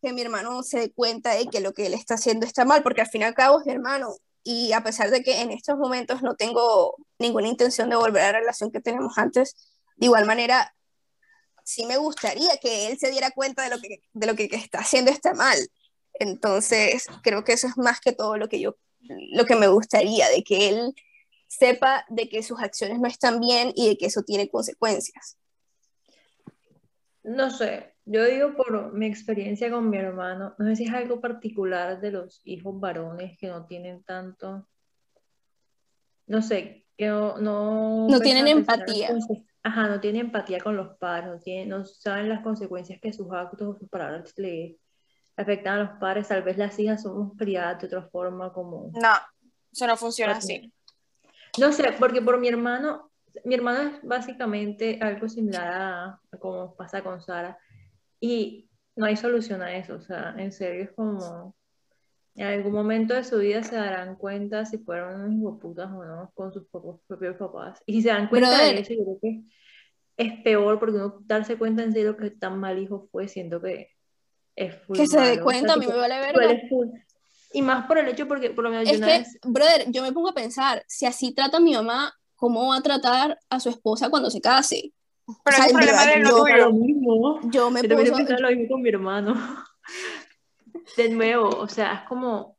[0.00, 2.82] que mi hermano se dé cuenta de que lo que él está haciendo está mal,
[2.82, 5.50] porque al fin y al cabo es mi hermano, y a pesar de que en
[5.50, 9.54] estos momentos no tengo ninguna intención de volver a la relación que tenemos antes,
[9.96, 10.74] de igual manera,
[11.64, 15.10] sí me gustaría que él se diera cuenta de lo que, de lo está haciendo
[15.10, 15.58] está mal.
[16.14, 18.76] Entonces, creo que eso es más que todo lo que yo,
[19.32, 20.94] lo que me gustaría, de que él
[21.46, 25.36] sepa de que sus acciones no están bien y de que eso tiene consecuencias.
[27.22, 31.20] No sé, Yo digo por mi experiencia con mi hermano, no sé si es algo
[31.20, 34.66] particular de los hijos varones que no tienen tanto,
[36.26, 37.38] no sé, que no...
[37.38, 39.10] No, tienen empatía.
[39.62, 43.30] Ajá, no tienen empatía con los padres, no, tienen, no saben las consecuencias que sus
[43.32, 44.78] actos o sus palabras le
[45.36, 48.90] afectan a los padres, tal vez las hijas son criadas de otra forma como...
[48.94, 49.12] No,
[49.70, 50.72] eso no funciona así.
[51.58, 53.10] No sé, porque por mi hermano,
[53.44, 57.58] mi hermano es básicamente algo similar a, como pasa con Sara,
[58.20, 61.56] y no hay solución a eso, o sea, en serio es como,
[62.34, 66.30] en algún momento de su vida se darán cuenta si fueron unos putas o no
[66.34, 69.42] con sus propios, papás, y si se dan cuenta de eso, yo creo que
[70.16, 73.90] es peor porque uno darse cuenta en serio que tan mal hijo fue, siento que
[74.54, 76.60] es Que se dé cuenta, a mí me vale verga.
[77.52, 80.28] Y más por el hecho porque por lo menos es que, brother, yo me pongo
[80.28, 84.08] a pensar, si así trata a mi mamá, ¿cómo va a tratar a su esposa
[84.08, 84.92] cuando se case?
[85.44, 87.40] Pero o sea, el problema de yo, lo mismo.
[87.50, 89.34] Yo me yo lo mismo con mi hermano.
[90.96, 92.56] De nuevo, o sea, es como...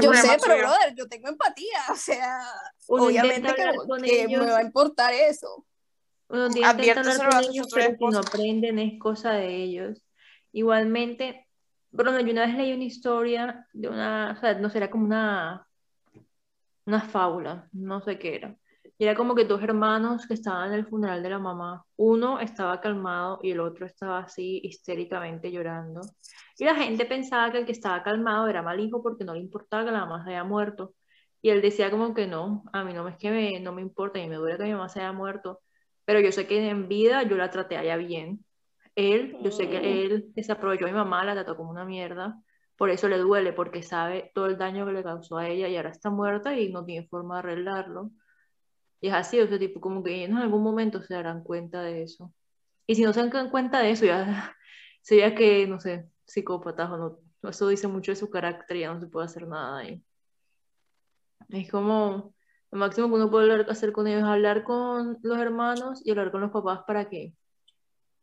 [0.00, 2.40] yo sé, pero brother, yo tengo empatía, o sea,
[2.86, 5.64] obviamente que, que me va a importar eso.
[6.28, 10.04] Uno tiene que hablar con ellos, pero si no aprenden es cosa de ellos.
[10.52, 11.48] Igualmente,
[11.90, 15.66] bueno, yo una vez leí una historia de una, o sea, no será como una,
[16.86, 18.56] una fábula, no sé qué era.
[19.00, 21.86] Y era como que dos hermanos que estaban en el funeral de la mamá.
[21.96, 26.02] Uno estaba calmado y el otro estaba así histéricamente llorando.
[26.58, 29.40] Y la gente pensaba que el que estaba calmado era mal hijo porque no le
[29.40, 30.92] importaba que la mamá se haya muerto.
[31.40, 34.18] Y él decía como que no, a mí no es que me, no me importa
[34.18, 35.62] y me duele que mi mamá se haya muerto,
[36.04, 38.44] pero yo sé que en vida yo la traté allá bien.
[38.96, 39.84] Él, yo sé que mm.
[39.84, 42.38] él desaprovechó a mi mamá, la trató como una mierda,
[42.76, 45.76] por eso le duele, porque sabe todo el daño que le causó a ella y
[45.78, 48.10] ahora está muerta y no tiene forma de arreglarlo.
[49.00, 52.02] Y es así, o sea, tipo, como que en algún momento se darán cuenta de
[52.02, 52.32] eso.
[52.86, 54.56] Y si no se dan cuenta de eso, ya
[55.02, 57.18] sería que, no sé, psicópatas o no.
[57.48, 60.02] Eso dice mucho de su carácter ya no se puede hacer nada ahí.
[61.48, 62.34] Es como,
[62.70, 66.30] lo máximo que uno puede hacer con ellos es hablar con los hermanos y hablar
[66.30, 67.34] con los papás para que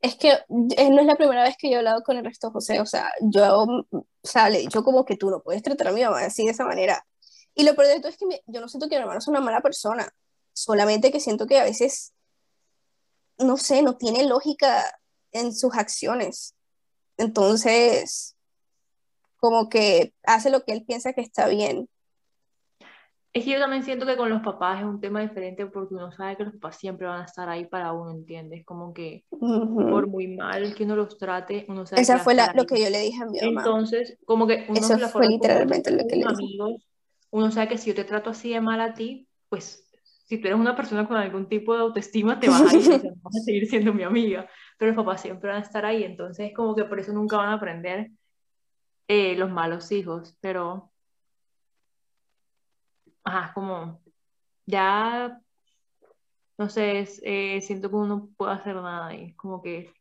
[0.02, 2.52] es que eh, no es la primera vez que yo he hablado con el resto
[2.52, 5.88] José, o sea, yo, o sea, le he dicho como que tú no puedes tratar
[5.88, 7.06] a mi mamá así de esa manera.
[7.56, 9.42] Y lo peor de todo es que yo no siento que mi hermano es una
[9.42, 10.08] mala persona,
[10.58, 12.14] solamente que siento que a veces,
[13.38, 14.84] no sé, no tiene lógica
[15.32, 16.56] en sus acciones.
[17.18, 18.36] Entonces,
[19.38, 21.88] como que hace lo que él piensa que está bien.
[23.34, 26.12] Es que yo también siento que con los papás es un tema diferente porque uno
[26.12, 28.66] sabe que los papás siempre van a estar ahí para uno, ¿entiendes?
[28.66, 32.66] Como que por muy mal que uno los trate, uno sabe Esa fue la, lo
[32.66, 33.62] que yo le dije a mi mamá.
[33.62, 36.58] Entonces, como que uno Eso fue literalmente lo que le dije.
[37.30, 39.87] uno sabe que si yo te trato así de mal a ti, pues
[40.28, 42.82] si tú eres una persona con algún tipo de autoestima, te vas a ir,
[43.22, 44.48] vas a seguir siendo mi amiga.
[44.78, 47.50] Pero los papás siempre van a estar ahí, entonces como que por eso nunca van
[47.50, 48.12] a aprender
[49.08, 50.92] eh, los malos hijos, pero
[53.24, 54.02] ajá, como
[54.66, 55.42] ya,
[56.58, 59.94] no sé, eh, siento que uno no puede hacer nada ahí, como que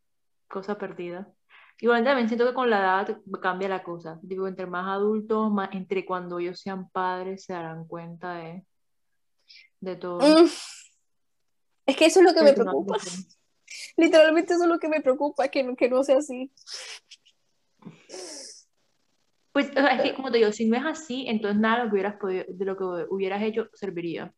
[0.49, 1.33] cosa perdida.
[1.81, 4.19] Igual también siento que con la edad cambia la cosa.
[4.23, 8.67] Digo, entre más adultos, más, entre cuando ellos sean padres, se darán cuenta de,
[9.81, 10.19] de todo.
[10.19, 10.49] Mm.
[11.87, 12.97] Es que eso es lo que me preocupa.
[13.97, 16.53] Literalmente eso es lo que me preocupa, que no, que no sea así.
[19.53, 21.95] Pues, es que, como te digo, si no es así, entonces nada de lo que
[21.95, 24.35] hubieras, podido, de lo que hubieras hecho serviría.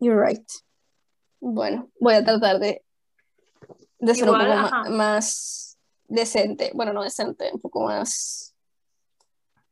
[0.00, 0.44] You're right.
[1.38, 2.82] Bueno, voy a tratar de,
[4.00, 6.72] de ser un poco más, decente.
[6.74, 8.55] Bueno, no decente, un poco más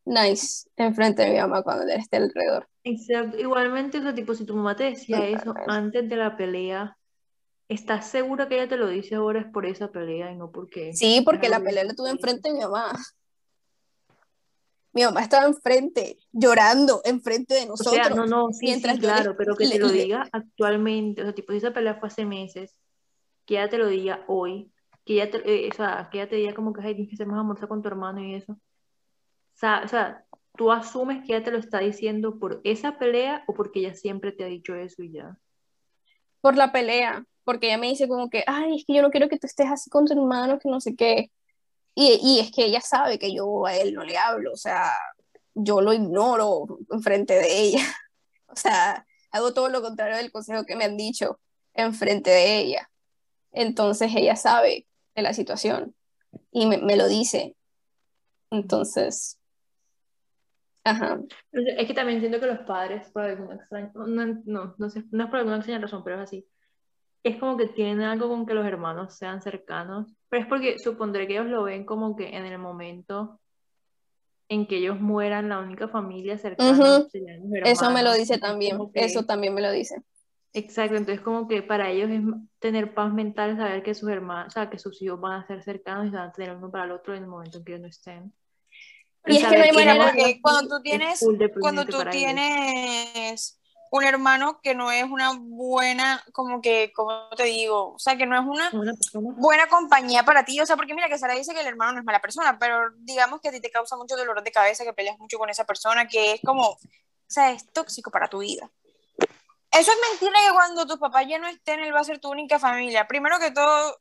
[0.05, 2.69] nice enfrente de mi mamá cuando él esté alrededor.
[2.83, 3.38] Exacto.
[3.38, 6.97] Igualmente, o tipo, si tu mamá te decía eso antes de la pelea,
[7.69, 10.93] ¿Estás segura que ella te lo dice ahora es por esa pelea y no porque...
[10.93, 12.93] Sí, porque la pelea la tuve enfrente de mi mamá.
[14.93, 17.93] Mi mamá estaba enfrente, llorando enfrente de nosotros.
[17.93, 21.35] O sea, no, no, sí, mientras claro, pero que te lo diga actualmente, o sea,
[21.35, 22.77] tipo, si esa pelea fue hace meses,
[23.45, 24.71] que ella te lo diga hoy,
[25.05, 27.17] que ella te, eh, o sea, que ella te diga como que, ay, tienes que
[27.17, 28.57] ser más amorosa con tu hermano y eso.
[29.55, 30.25] O sea,
[30.57, 34.33] tú asumes que ella te lo está diciendo por esa pelea o porque ella siempre
[34.33, 35.38] te ha dicho eso y ya.
[36.40, 39.29] Por la pelea, porque ella me dice como que, ay, es que yo no quiero
[39.29, 41.31] que tú estés así con tu hermano, que no sé qué.
[41.97, 44.90] Y, es que ella sabe que yo a él no le hablo, o sea,
[45.55, 47.85] yo lo ignoro enfrente de ella.
[48.47, 51.40] O sea, hago todo lo contrario del consejo que me han dicho
[51.73, 52.88] enfrente de ella.
[53.51, 54.87] Entonces ella sabe
[55.17, 55.97] de la situación
[56.53, 57.57] y me lo dice.
[58.51, 59.40] Entonces,
[60.85, 61.20] Ajá.
[61.53, 64.07] Es que también siento que los padres, por alguna extraña, no,
[64.44, 66.47] no, no, sé, no es por alguna extraña razón, pero es así
[67.25, 71.27] es como que tienen algo con que los hermanos sean cercanos, pero es porque supondré
[71.27, 73.40] que ellos lo ven como que en el momento
[74.51, 77.81] en que ellos mueran, la única familia cercana serían los hermanos.
[77.81, 80.03] Eso me lo dice también, eso también me lo dice.
[80.53, 82.20] Exacto, entonces como que para ellos es
[82.59, 85.62] tener paz mental, saber que sus hermanos, o sea, que sus hijos van a ser
[85.62, 87.83] cercanos y van a tener uno para el otro en el momento en que ellos
[87.83, 88.33] no estén.
[89.27, 91.25] Y, es que no hay manera, porque cuando tú tienes,
[91.61, 93.59] cuando tú tienes
[93.91, 98.27] un hermano que no es una buena, como que, como te digo, o sea, que
[98.27, 98.71] no es una
[99.13, 101.99] buena compañía para ti, o sea, porque mira que Sara dice que el hermano no
[102.01, 104.93] es mala persona, pero digamos que a ti te causa mucho dolor de cabeza, que
[104.93, 106.79] peleas mucho con esa persona, que es como, o
[107.29, 108.69] sea, es tóxico para tu vida.
[109.71, 112.31] Eso es mentira que cuando tus papás ya no estén, él va a ser tu
[112.31, 113.07] única familia.
[113.07, 113.99] Primero que todo,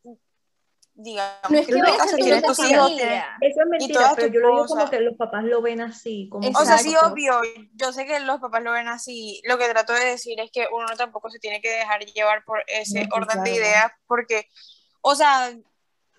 [0.96, 2.02] digamos, no es que, no Eso
[3.42, 6.30] es mentira, pero yo lo digo como que los papás lo ven así.
[6.30, 7.42] Como o sea, sí, obvio,
[7.74, 9.42] yo sé que los papás lo ven así.
[9.46, 12.64] Lo que trato de decir es que uno tampoco se tiene que dejar llevar por
[12.68, 14.48] ese orden de ideas, porque,
[15.02, 15.52] o sea,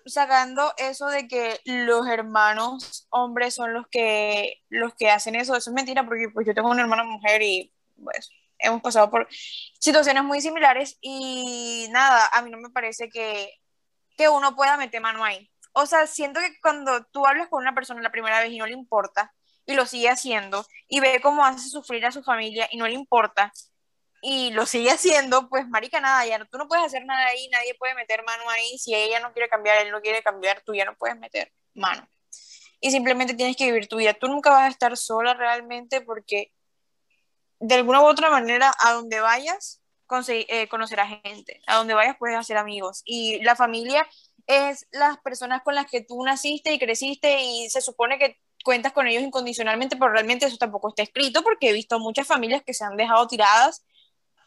[0.05, 5.69] sacando eso de que los hermanos hombres son los que los que hacen eso, eso
[5.69, 9.27] es mentira, porque pues yo tengo una hermana mujer y pues hemos pasado por
[9.79, 13.51] situaciones muy similares y nada, a mí no me parece que,
[14.15, 15.49] que uno pueda meter mano ahí.
[15.73, 18.65] O sea, siento que cuando tú hablas con una persona la primera vez y no
[18.65, 19.33] le importa
[19.65, 22.93] y lo sigue haciendo y ve cómo hace sufrir a su familia y no le
[22.93, 23.51] importa
[24.21, 27.47] y lo sigue haciendo, pues marica, nada, ya no, tú no puedes hacer nada ahí,
[27.49, 30.73] nadie puede meter mano ahí, si ella no quiere cambiar, él no quiere cambiar, tú
[30.73, 32.07] ya no puedes meter mano.
[32.79, 34.13] Y simplemente tienes que vivir tu vida.
[34.13, 36.51] Tú nunca vas a estar sola realmente porque
[37.59, 39.81] de alguna u otra manera, a donde vayas,
[40.29, 43.01] eh, conocerás gente, a donde vayas puedes hacer amigos.
[43.05, 44.07] Y la familia
[44.47, 48.93] es las personas con las que tú naciste y creciste y se supone que cuentas
[48.93, 52.73] con ellos incondicionalmente, pero realmente eso tampoco está escrito porque he visto muchas familias que
[52.73, 53.85] se han dejado tiradas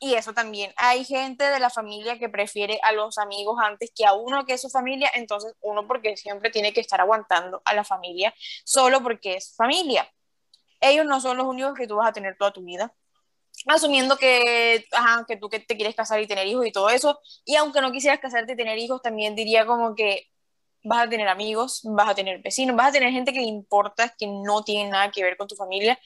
[0.00, 0.72] y eso también.
[0.76, 4.54] Hay gente de la familia que prefiere a los amigos antes que a uno que
[4.54, 9.02] es su familia, entonces uno porque siempre tiene que estar aguantando a la familia solo
[9.02, 10.08] porque es familia
[10.80, 12.92] ellos no son los únicos que tú vas a tener toda tu vida.
[13.68, 17.20] Asumiendo que, ajá, que tú que te quieres casar y tener hijos y todo eso,
[17.44, 20.28] y aunque no quisieras casarte y tener hijos, también diría como que
[20.84, 24.14] vas a tener amigos, vas a tener vecinos, vas a tener gente que le importa,
[24.18, 25.98] que no tiene nada que ver con tu familia,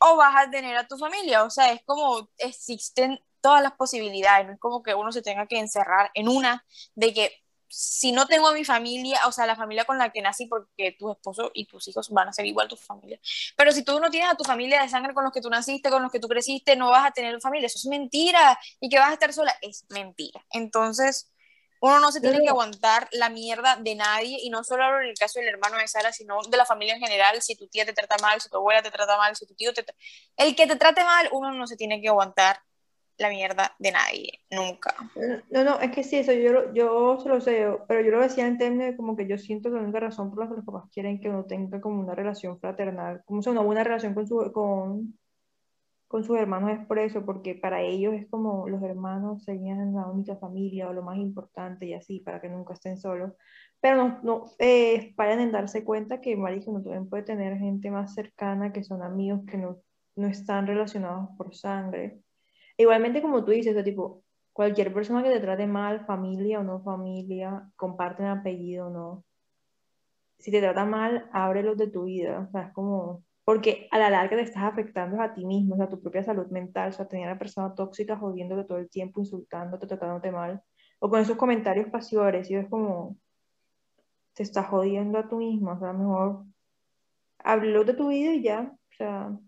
[0.00, 4.46] o vas a tener a tu familia, o sea, es como existen todas las posibilidades,
[4.46, 7.41] no es como que uno se tenga que encerrar en una de que
[7.74, 10.94] si no tengo a mi familia, o sea, la familia con la que nací, porque
[10.98, 13.18] tu esposo y tus hijos van a ser igual tu familia,
[13.56, 15.88] pero si tú no tienes a tu familia de sangre con los que tú naciste,
[15.88, 18.98] con los que tú creciste, no vas a tener familia, eso es mentira, y que
[18.98, 20.44] vas a estar sola, es mentira.
[20.50, 21.32] Entonces,
[21.80, 25.14] uno no se tiene que aguantar la mierda de nadie, y no solo en el
[25.18, 27.94] caso del hermano de Sara, sino de la familia en general, si tu tía te
[27.94, 29.84] trata mal, si tu abuela te trata mal, si tu tío te...
[30.36, 32.60] El que te trate mal, uno no se tiene que aguantar
[33.22, 34.94] la mierda de nadie, nunca.
[35.50, 38.46] No, no, es que sí, eso yo, yo se lo sé, pero yo lo decía
[38.46, 40.64] en términos de como que yo siento que la única razón por la que los
[40.64, 44.26] papás quieren que uno tenga como una relación fraternal, como sea una buena relación con,
[44.26, 45.18] su, con,
[46.08, 50.06] con sus hermanos es por eso, porque para ellos es como los hermanos serían la
[50.06, 53.32] única familia o lo más importante y así, para que nunca estén solos.
[53.80, 57.90] Pero no, no eh, vayan en darse cuenta que marico no también puede tener gente
[57.90, 59.78] más cercana que son amigos que no,
[60.16, 62.20] no están relacionados por sangre
[62.82, 66.82] Igualmente, como tú dices, o tipo, cualquier persona que te trate mal, familia o no
[66.82, 69.24] familia, comparten apellido o no,
[70.38, 72.40] si te trata mal, ábrelos de tu vida.
[72.48, 75.76] O sea, es como, porque a la larga te estás afectando a ti mismo, o
[75.76, 78.90] sea, a tu propia salud mental, o sea, tener a persona tóxica jodiéndote todo el
[78.90, 80.60] tiempo, insultándote, tratándote mal,
[80.98, 83.16] o con esos comentarios pasivos agresivos, es como,
[84.34, 86.44] te estás jodiendo a tú mismo, o sea, mejor
[87.38, 89.38] háblelos de tu vida y ya, o sea,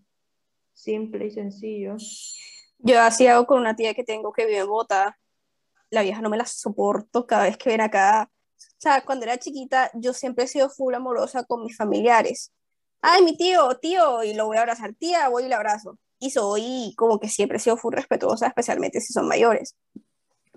[0.73, 1.97] simple y sencillo.
[2.79, 5.17] Yo así hago con una tía que tengo que vive en Bogotá.
[5.89, 8.29] La vieja no me la soporto cada vez que viene acá.
[8.31, 12.51] O sea, cuando era chiquita, yo siempre he sido full amorosa con mis familiares.
[13.01, 15.97] Ay, mi tío, tío, y lo voy a abrazar, tía, voy y le abrazo.
[16.19, 19.75] Y soy como que siempre he sido full respetuosa, especialmente si son mayores.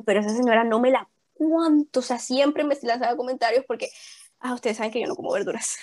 [0.04, 3.90] Pero esa señora no me la cuanto, o sea, siempre me lanzaba comentarios porque,
[4.40, 5.76] ah, ustedes saben que yo no como verduras.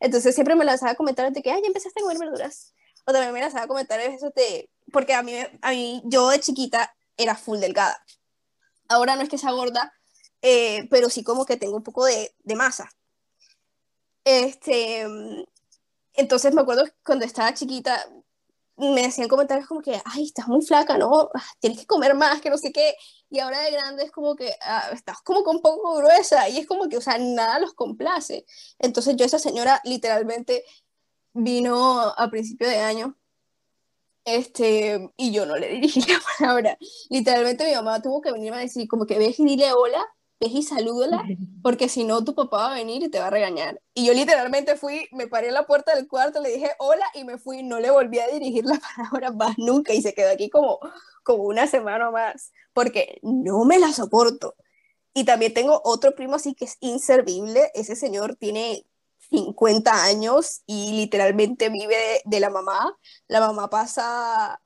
[0.00, 2.74] Entonces siempre me lanzaba comentarios de que, ay, ya empezaste a comer verduras.
[3.04, 7.36] O también me lanzaba comentarios de, porque a mí, a mí, yo de chiquita era
[7.36, 8.02] full delgada.
[8.88, 9.92] Ahora no es que sea gorda,
[10.40, 12.88] eh, pero sí como que tengo un poco de, masa.
[14.24, 15.06] Este,
[16.14, 18.02] entonces me acuerdo cuando estaba chiquita,
[18.78, 21.28] me hacían comentarios como que, ay, estás muy flaca, ¿no?
[21.34, 22.94] Ah, tienes que comer más, que no sé qué.
[23.28, 26.48] Y ahora de grande es como que, ah, estás como con un poco gruesa.
[26.48, 28.46] Y es como que, o sea, nada los complace.
[28.78, 30.64] Entonces yo, esa señora literalmente
[31.34, 33.14] vino a principio de año
[34.26, 36.76] Este, y yo no le dirigí la palabra.
[37.08, 40.04] Literalmente mi mamá tuvo que venir a decir, como que ves y dile hola,
[40.40, 41.22] ves y salúdala,
[41.62, 43.80] porque si no tu papá va a venir y te va a regañar.
[43.94, 47.22] Y yo literalmente fui, me paré en la puerta del cuarto, le dije hola y
[47.22, 50.50] me fui, no le volví a dirigir la palabra más nunca y se quedó aquí
[50.50, 50.80] como,
[51.22, 54.56] como una semana más, porque no me la soporto.
[55.14, 58.84] Y también tengo otro primo así que es inservible, ese señor tiene
[59.30, 62.96] 50 años y literalmente vive de, la mamá.
[63.28, 64.60] La mamá pasa,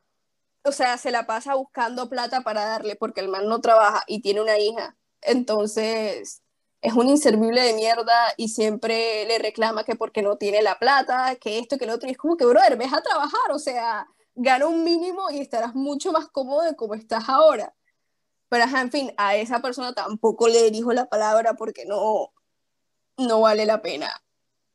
[0.64, 4.22] o sea, se la pasa buscando plata para darle porque el man no trabaja y
[4.22, 4.96] tiene una hija.
[5.22, 6.42] Entonces,
[6.82, 11.36] es un inservible de mierda y siempre le reclama que porque no tiene la plata,
[11.36, 12.08] que esto, que lo otro.
[12.08, 16.12] Es como que, brother, ves a trabajar, o sea, gana un mínimo y estarás mucho
[16.12, 17.74] más cómodo de como estás ahora.
[18.48, 22.32] Pero, en fin, a esa persona tampoco le dirijo la palabra porque no,
[23.18, 24.10] no vale la pena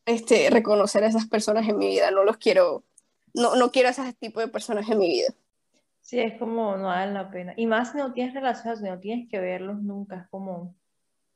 [0.06, 2.84] este, reconocer a esas personas en mi vida, no los quiero,
[3.34, 5.34] no, no quiero a ese tipo de personas en mi vida.
[6.02, 7.54] Sí, es como no vale la pena.
[7.58, 10.76] Y más si no tienes relaciones, no tienes que verlos nunca, es como,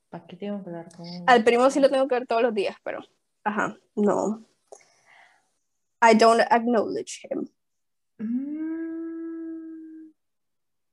[0.10, 1.08] ¿para qué tengo que hablar con?
[1.26, 3.00] Al primo sí lo tengo que ver todos los días, pero,
[3.44, 4.46] ajá, no.
[6.02, 7.50] I don't acknowledge him.
[8.20, 10.12] Mm,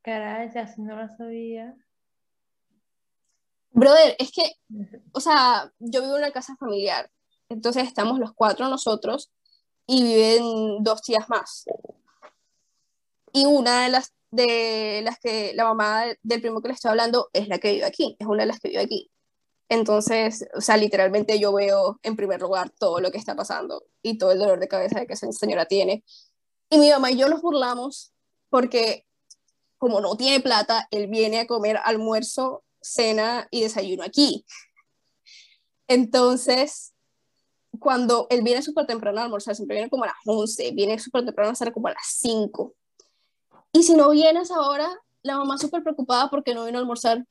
[0.03, 1.77] caray, ya si no lo sabía.
[3.73, 4.43] Brother, es que,
[5.13, 7.11] o sea, yo vivo en una casa familiar
[7.49, 9.31] entonces estamos los cuatro nosotros
[9.87, 11.65] y viven dos tías más.
[13.33, 17.29] Y una de las, de las que la mamá del primo que le estoy hablando
[17.33, 19.11] es la que vive aquí, es una de las que vive aquí.
[19.69, 24.17] Entonces, o sea, literalmente yo veo en primer lugar todo lo que está pasando y
[24.17, 26.05] todo el dolor de cabeza que esa señora tiene.
[26.71, 28.13] Y mi mamá y yo nos burlamos
[28.49, 29.07] porque
[29.79, 34.47] como no tiene plata, él viene a comer almuerzo, cena y desayuno aquí.
[35.89, 36.95] Entonces,
[37.79, 41.25] cuando él viene súper temprano a almorzar, siempre viene como a las 11, viene súper
[41.25, 42.75] temprano a hacer como a las 5.
[43.73, 44.89] Y si no vienes ahora,
[45.23, 47.25] la mamá súper preocupada porque no vino a almorzar.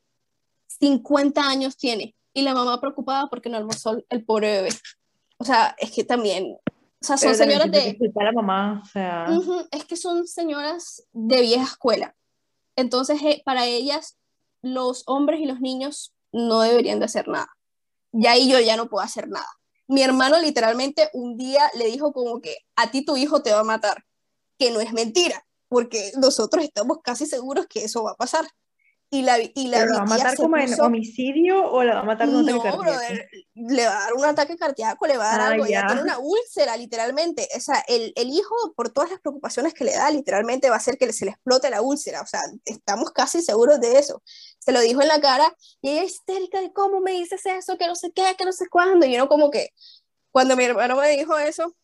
[0.66, 2.14] 50 años tiene.
[2.32, 4.68] Y la mamá preocupada porque no almorzó el pobre bebé.
[5.38, 7.96] O sea, es que también, o sea, son señoras de...
[8.14, 9.26] La mamá, o sea...
[9.70, 12.14] es que son señoras de vieja escuela.
[12.74, 14.18] Entonces, eh, para ellas,
[14.60, 17.48] los hombres y los niños no deberían de hacer nada.
[18.12, 19.48] Ya ahí yo ya no puedo hacer nada
[19.88, 23.60] mi hermano literalmente un día le dijo como que a ti tu hijo te va
[23.60, 24.04] a matar,
[24.58, 28.46] que no es mentira, porque nosotros estamos casi seguros que eso va a pasar.
[29.08, 32.28] Y la, y la va a matar como en homicidio o le va a matar
[32.28, 35.46] con no, brother, le va a dar un ataque cardíaco, le va a dar ah,
[35.52, 35.86] algo, ya.
[35.86, 37.48] tiene una úlcera, literalmente.
[37.56, 40.78] O sea, el, el, hijo, por todas las preocupaciones que le da, literalmente va a
[40.78, 42.20] hacer que se le explote la úlcera.
[42.20, 44.22] O sea, estamos casi seguros de eso.
[44.58, 47.86] Se lo dijo en la cara y ella histérica de cómo me dices eso, que
[47.86, 49.06] no sé qué, que no sé cuándo.
[49.06, 49.70] Y yo no como que,
[50.32, 51.76] cuando mi hermano me dijo eso,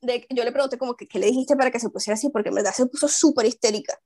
[0.00, 2.28] de, yo le pregunté como que, ¿qué le dijiste para que se pusiera así?
[2.28, 3.98] Porque en verdad se puso súper histérica.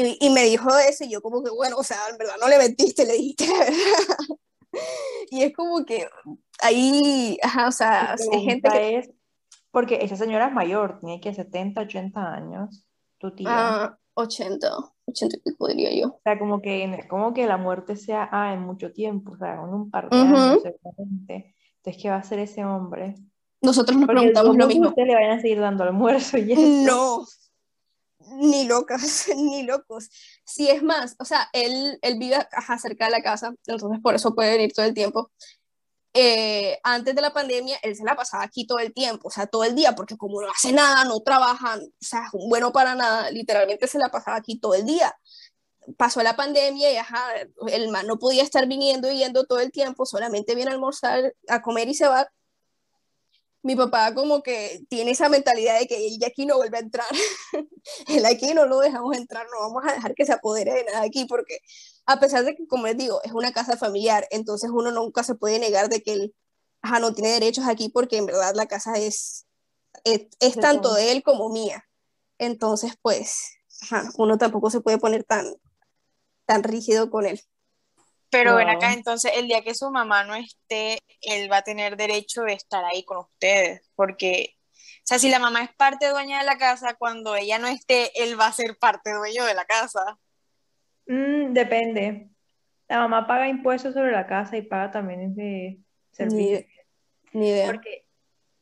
[0.00, 2.56] Y, me dijo eso y yo como que, bueno, o sea, en verdad no le
[2.56, 4.16] mentiste, le dijiste la verdad.
[5.30, 6.06] y es como que
[6.62, 8.98] ahí, ajá, o sea, hay gente que...
[8.98, 9.10] Es,
[9.72, 12.86] porque esa señora es mayor, tiene que 70, 80 años,
[13.18, 13.48] tu tía.
[13.50, 14.68] Ah, 80,
[15.06, 16.08] 80 podría yo.
[16.08, 19.54] O sea, como que, como que la muerte sea ah, en mucho tiempo, o sea,
[19.54, 21.56] en un par de años seguramente.
[21.76, 23.16] Entonces, ¿qué va a hacer ese hombre?
[23.60, 24.88] Nosotros nos preguntamos lo mismo.
[24.88, 26.62] ¿Ustedes le van a seguir dando almuerzo y eso?
[26.62, 27.24] No,
[28.32, 30.10] ni locas, ni locos.
[30.44, 34.14] Si es más, o sea, él, él vive ajá, cerca de la casa, entonces por
[34.14, 35.30] eso puede venir todo el tiempo.
[36.14, 39.46] Eh, antes de la pandemia, él se la pasaba aquí todo el tiempo, o sea,
[39.46, 42.72] todo el día, porque como no hace nada, no trabaja, o sea, es un bueno
[42.72, 45.14] para nada, literalmente se la pasaba aquí todo el día.
[45.96, 47.24] Pasó la pandemia y ajá,
[47.68, 51.34] el man no podía estar viniendo y yendo todo el tiempo, solamente viene a almorzar,
[51.48, 52.28] a comer y se va
[53.62, 57.06] mi papá como que tiene esa mentalidad de que él aquí no vuelve a entrar.
[58.08, 61.02] él aquí no lo dejamos entrar, no vamos a dejar que se apodere de nada
[61.02, 61.58] aquí, porque
[62.06, 65.34] a pesar de que, como les digo, es una casa familiar, entonces uno nunca se
[65.34, 66.34] puede negar de que él
[66.82, 69.46] ajá, no tiene derechos aquí, porque en verdad la casa es,
[70.04, 71.84] es, tanto de él como mía.
[72.38, 73.40] Entonces, pues,
[73.82, 75.46] ajá, uno tampoco se puede poner tan,
[76.46, 77.40] tan rígido con él.
[78.30, 81.96] Pero ven acá, entonces el día que su mamá no esté, él va a tener
[81.96, 86.40] derecho de estar ahí con ustedes, porque, o sea, si la mamá es parte dueña
[86.40, 89.64] de la casa, cuando ella no esté, él va a ser parte dueño de la
[89.64, 90.18] casa.
[91.06, 92.28] Mm, depende.
[92.86, 95.78] La mamá paga impuestos sobre la casa y paga también de
[96.12, 96.66] servicio.
[97.32, 97.66] Ni, idea.
[97.66, 98.04] Porque,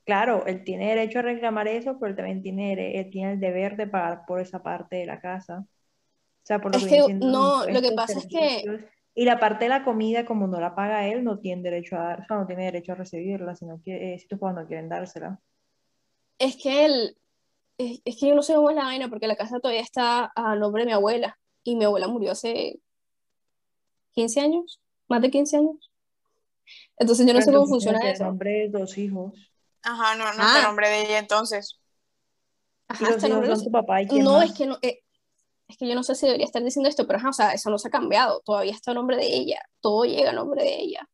[0.05, 3.77] claro, él tiene derecho a reclamar eso, pero él también tiene, él tiene el deber
[3.77, 5.59] de pagar por esa parte de la casa.
[5.59, 8.65] O sea, por lo es que, no, lo que pasa es que
[9.19, 12.01] y la parte de la comida, como no la paga él, no tiene derecho a
[12.01, 14.69] dar, o sea, no tiene derecho a recibirla, sino que eh, si tus padres no
[14.69, 15.41] quieren dársela.
[16.39, 17.17] Es que él,
[17.79, 20.31] es, es, que yo no sé cómo es la vaina, porque la casa todavía está
[20.37, 22.79] a nombre de mi abuela, y mi abuela murió hace
[24.13, 25.91] 15 años, más de 15 años.
[26.99, 28.25] Entonces yo no sé cómo funciona eso.
[28.25, 29.33] El nombre de dos hijos.
[29.83, 30.57] Ajá, no, no ah.
[30.59, 31.81] el nombre de ella entonces.
[32.87, 35.01] Ajá, está nombre de su papá y quién No, es que no, eh,
[35.69, 37.71] es que yo no sé si debería estar diciendo esto, pero ajá, o sea, eso
[37.71, 40.81] no se ha cambiado, todavía está el nombre de ella, todo llega a nombre de
[40.81, 41.09] ella.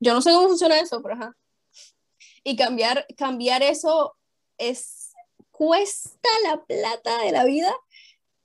[0.00, 1.36] Yo no sé cómo funciona eso, pero ajá.
[2.44, 4.16] Y cambiar, cambiar eso
[4.58, 5.12] es,
[5.50, 7.72] cuesta la plata de la vida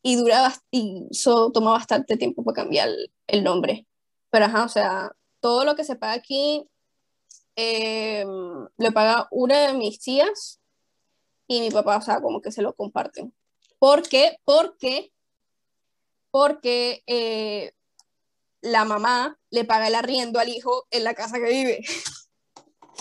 [0.02, 2.90] y dura, y eso toma bastante tiempo para cambiar
[3.28, 3.86] el, nombre.
[4.30, 6.68] Pero ajá, o sea, todo lo que se paga aquí
[7.56, 10.60] eh, lo paga una de mis tías
[11.48, 13.34] y mi papá, o sea, como que se lo comparten.
[13.84, 14.38] ¿Por qué?
[14.46, 15.12] Porque,
[16.32, 17.74] porque eh,
[18.62, 21.84] la mamá le paga el arriendo al hijo en la casa que vive.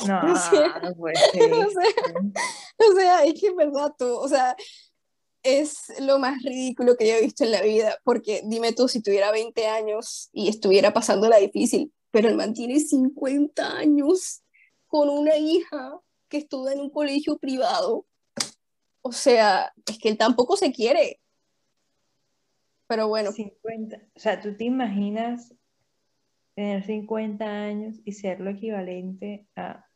[0.08, 1.52] No, o sea, no puede ser.
[2.90, 4.56] O sea, es que es verdad tú, o sea,
[5.44, 9.00] es lo más ridículo que yo he visto en la vida, porque dime tú si
[9.00, 14.42] tuviera 20 años y estuviera pasando la difícil, pero el man tiene 50 años
[14.88, 18.04] con una hija que estudia en un colegio privado
[19.02, 21.20] o sea, es que él tampoco se quiere.
[22.86, 23.32] Pero bueno.
[23.32, 24.00] 50.
[24.14, 25.54] O sea, tú te imaginas
[26.54, 29.86] tener 50 años y ser lo equivalente a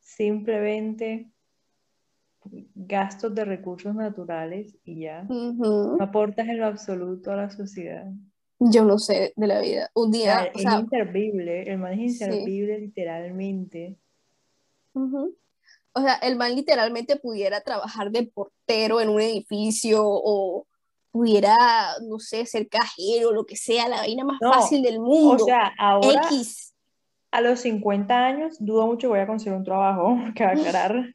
[0.00, 1.30] simplemente
[2.74, 5.22] gastos de recursos naturales y ya.
[5.24, 8.06] No aportas en lo absoluto a la sociedad.
[8.58, 9.90] Yo no sé de la vida.
[9.94, 10.44] Un día.
[10.54, 13.96] es inservible, el man es inservible literalmente
[15.92, 20.66] o sea, el man literalmente pudiera trabajar de portero en un edificio o
[21.10, 21.56] pudiera,
[22.02, 25.42] no sé, ser cajero, lo que sea, la vaina más fácil del mundo.
[25.42, 26.74] O sea, ahora X.
[27.32, 30.54] a los 50 años dudo mucho que voy a conseguir un trabajo que va a
[30.54, 31.14] aclarar.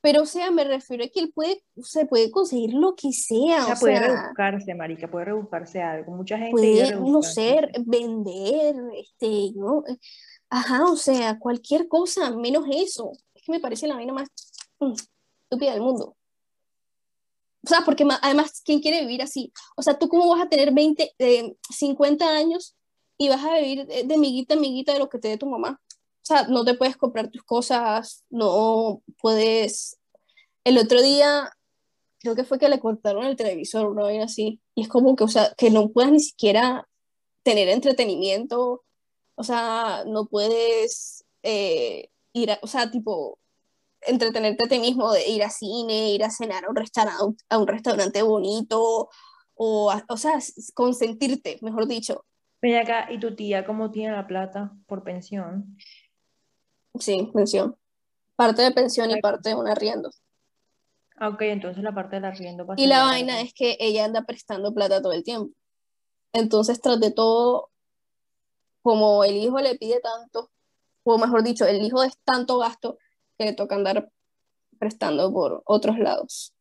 [0.00, 3.62] Pero, o sea, me refiero a que él puede, se puede conseguir lo que sea.
[3.62, 6.12] O sea, puede rebuscarse, marica, puede rebuscarse algo.
[6.12, 9.82] Mucha gente puede, no sé, vender, este, ¿no?
[10.50, 13.12] Ajá, o sea, cualquier cosa, menos eso
[13.44, 14.28] que me parece la vaina más
[14.80, 14.94] mm,
[15.44, 16.16] estúpida del mundo.
[17.64, 19.52] O sea, porque además, ¿quién quiere vivir así?
[19.76, 21.14] O sea, ¿tú cómo vas a tener 20,
[21.70, 22.76] 50 años
[23.16, 25.80] y vas a vivir de, miguita a miguita de lo que te dé tu mamá?
[25.88, 29.98] O sea, no te puedes comprar tus cosas, no puedes...
[30.64, 31.50] El otro día,
[32.18, 35.24] creo que fue que le cortaron el televisor, una vaina así, y es como que,
[35.24, 36.86] o sea, que no puedas ni siquiera
[37.42, 38.84] tener entretenimiento,
[39.36, 43.38] o sea, no puedes eh, ir, a, o sea, tipo,
[44.02, 47.58] entretenerte a ti mismo, de ir a cine, ir a cenar a un restaurante, a
[47.58, 49.08] un restaurante bonito,
[49.54, 50.38] o, o sea,
[50.74, 52.26] consentirte, mejor dicho.
[52.60, 55.78] Ven acá, ¿y tu tía cómo tiene la plata por pensión?
[56.98, 57.76] Sí, pensión.
[58.36, 60.10] Parte de pensión y parte de un arriendo.
[61.16, 64.74] Ah, ok, entonces la parte del arriendo Y la vaina es que ella anda prestando
[64.74, 65.54] plata todo el tiempo.
[66.32, 67.70] Entonces, tras de todo,
[68.82, 70.50] como el hijo le pide tanto,
[71.04, 72.98] o mejor dicho, el hijo es tanto gasto
[73.38, 74.10] que le toca andar
[74.78, 76.54] prestando por otros lados.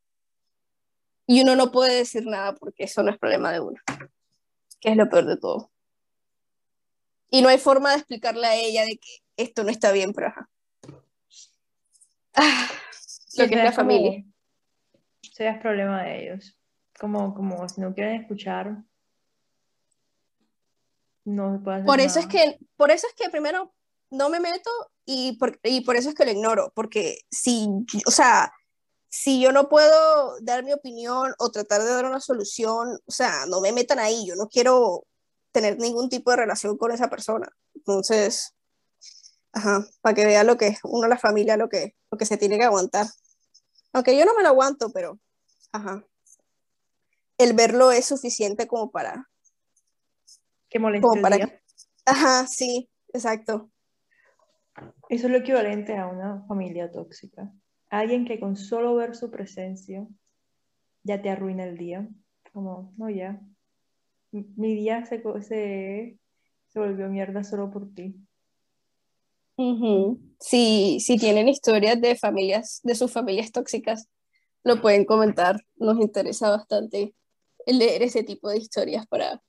[1.26, 3.80] Y uno no puede decir nada porque eso no es problema de uno,
[4.80, 5.72] que es lo peor de todo.
[7.30, 10.28] Y no hay forma de explicarle a ella de que esto no está bien, pero
[10.28, 10.50] ajá.
[12.36, 12.70] Ah,
[13.38, 14.24] lo que es la familia.
[15.22, 16.58] Eso es problema de ellos.
[17.00, 18.78] Como, como si no quieren escuchar,
[21.26, 23.74] no se puede hacer por eso es que por eso es que primero
[24.14, 24.70] no me meto
[25.06, 27.68] y por, y por eso es que lo ignoro, porque si,
[28.06, 28.54] o sea,
[29.10, 33.46] si yo no puedo dar mi opinión o tratar de dar una solución, o sea,
[33.48, 35.06] no me metan ahí, yo no quiero
[35.52, 37.48] tener ningún tipo de relación con esa persona.
[37.76, 38.56] Entonces,
[39.52, 42.38] ajá, para que vea lo que es uno, la familia, lo que, lo que se
[42.38, 43.08] tiene que aguantar.
[43.92, 45.20] Aunque yo no me lo aguanto, pero,
[45.72, 46.06] ajá,
[47.38, 49.30] el verlo es suficiente como para...
[50.70, 51.08] Que moleste
[52.06, 53.70] Ajá, sí, exacto.
[55.10, 57.52] Eso es lo equivalente a una familia tóxica.
[57.90, 60.08] Alguien que con solo ver su presencia
[61.04, 62.08] ya te arruina el día.
[62.52, 63.40] Como, no, ya.
[64.32, 66.18] Mi día se, se,
[66.68, 68.16] se volvió mierda solo por ti.
[70.40, 74.10] si, si tienen historias de familias, de sus familias tóxicas,
[74.64, 75.64] lo pueden comentar.
[75.76, 77.14] Nos interesa bastante
[77.68, 79.42] leer ese tipo de historias para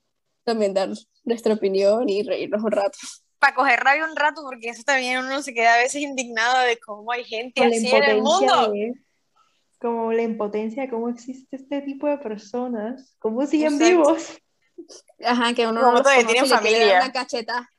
[0.43, 0.89] también dar
[1.23, 2.97] nuestra opinión y reírnos un rato
[3.45, 6.79] para coger rabia un rato, porque eso también uno se queda a veces indignado de
[6.79, 8.73] cómo hay gente así en el mundo.
[9.79, 14.41] como la impotencia, cómo existe este tipo de personas, cómo siguen vivos.
[15.23, 16.99] Ajá, que uno no, todavía tiene familia.
[16.99, 17.69] La cacheta.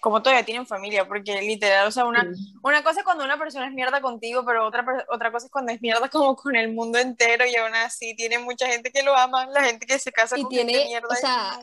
[0.00, 2.26] cómo todavía tienen familia, porque literal, o sea, una,
[2.62, 5.72] una cosa es cuando una persona es mierda contigo, pero otra, otra cosa es cuando
[5.72, 9.14] es mierda como con el mundo entero y aún así tiene mucha gente que lo
[9.14, 11.08] ama, la gente que se casa y con tiene, mierda.
[11.10, 11.60] O sea,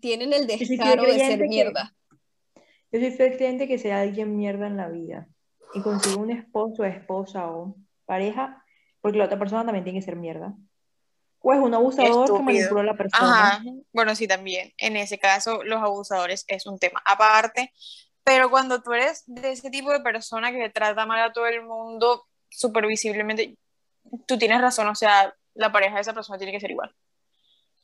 [0.00, 1.94] tienen el descaro de ser mierda.
[2.92, 5.26] Yo soy fiel creyente que sea alguien mierda en la vida
[5.74, 7.74] y consigue un esposo, esposa o
[8.04, 8.62] pareja,
[9.00, 10.54] porque la otra persona también tiene que ser mierda.
[11.40, 13.48] O es un abusador que manipula a la persona.
[13.48, 13.62] Ajá.
[13.92, 14.72] Bueno, sí, también.
[14.76, 17.72] En ese caso, los abusadores es un tema aparte.
[18.22, 21.62] Pero cuando tú eres de ese tipo de persona que trata mal a todo el
[21.62, 23.56] mundo, supervisiblemente,
[24.26, 24.86] tú tienes razón.
[24.86, 26.94] O sea, la pareja de esa persona tiene que ser igual.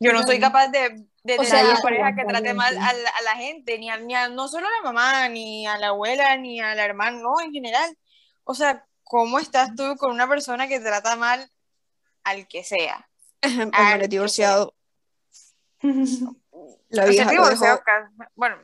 [0.01, 3.23] Yo no soy capaz de, de tener una pareja que trate mal a la, a
[3.23, 6.37] la gente, ni a, ni a, no solo a la mamá, ni a la abuela,
[6.37, 7.97] ni a la hermana, no, en general.
[8.45, 11.51] O sea, ¿cómo estás tú con una persona que trata mal
[12.23, 13.09] al que sea?
[13.73, 14.75] Al divorciado.
[16.91, 17.67] La vieja lo dejó.
[18.35, 18.57] Bueno,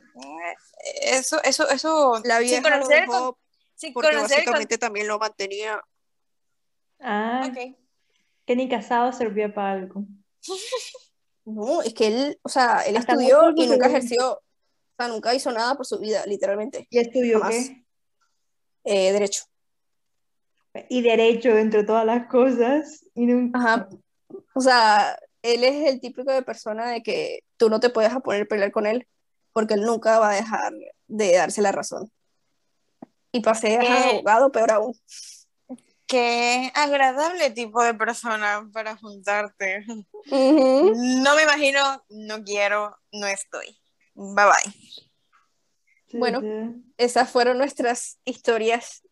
[1.01, 2.21] eso, eso, eso.
[2.23, 3.39] La vieja sin conocer, lo dejó
[3.75, 5.81] sin porque conocer básicamente también lo mantenía.
[6.99, 7.75] Ah, Ok.
[8.45, 10.03] que ni casado servía para algo.
[11.45, 14.41] No, es que él, o sea, él Hasta estudió y nunca ejerció, o
[14.97, 16.87] sea, nunca hizo nada por su vida, literalmente.
[16.89, 17.55] ¿Y estudió Jamás.
[17.55, 17.85] qué?
[18.83, 19.43] Eh, derecho.
[20.89, 23.05] Y derecho dentro de todas las cosas.
[23.13, 23.59] Y nunca...
[23.59, 23.89] Ajá.
[24.53, 28.19] O sea, él es el típico de persona de que tú no te puedes a
[28.19, 29.07] poner a pelear con él
[29.53, 30.73] porque él nunca va a dejar
[31.07, 32.11] de darse la razón.
[33.31, 34.09] Y pasé a Eh.
[34.15, 34.93] abogado, peor aún.
[36.07, 39.85] Qué agradable tipo de persona para juntarte.
[40.27, 43.77] No me imagino, no quiero, no estoy.
[44.13, 46.19] Bye bye.
[46.19, 46.41] Bueno.
[46.97, 49.03] Esas fueron nuestras historias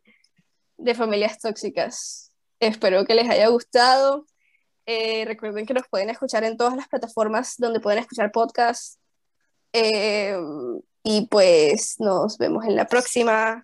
[0.77, 2.31] de familias tóxicas.
[2.59, 4.25] Espero que les haya gustado.
[4.85, 8.99] Eh, recuerden que nos pueden escuchar en todas las plataformas donde pueden escuchar podcasts.
[9.73, 10.37] Eh,
[11.03, 13.61] y pues nos vemos en la próxima.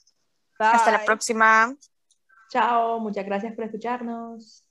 [0.58, 1.06] Hasta la Bye.
[1.06, 1.76] próxima.
[2.50, 4.66] Chao, muchas gracias por escucharnos.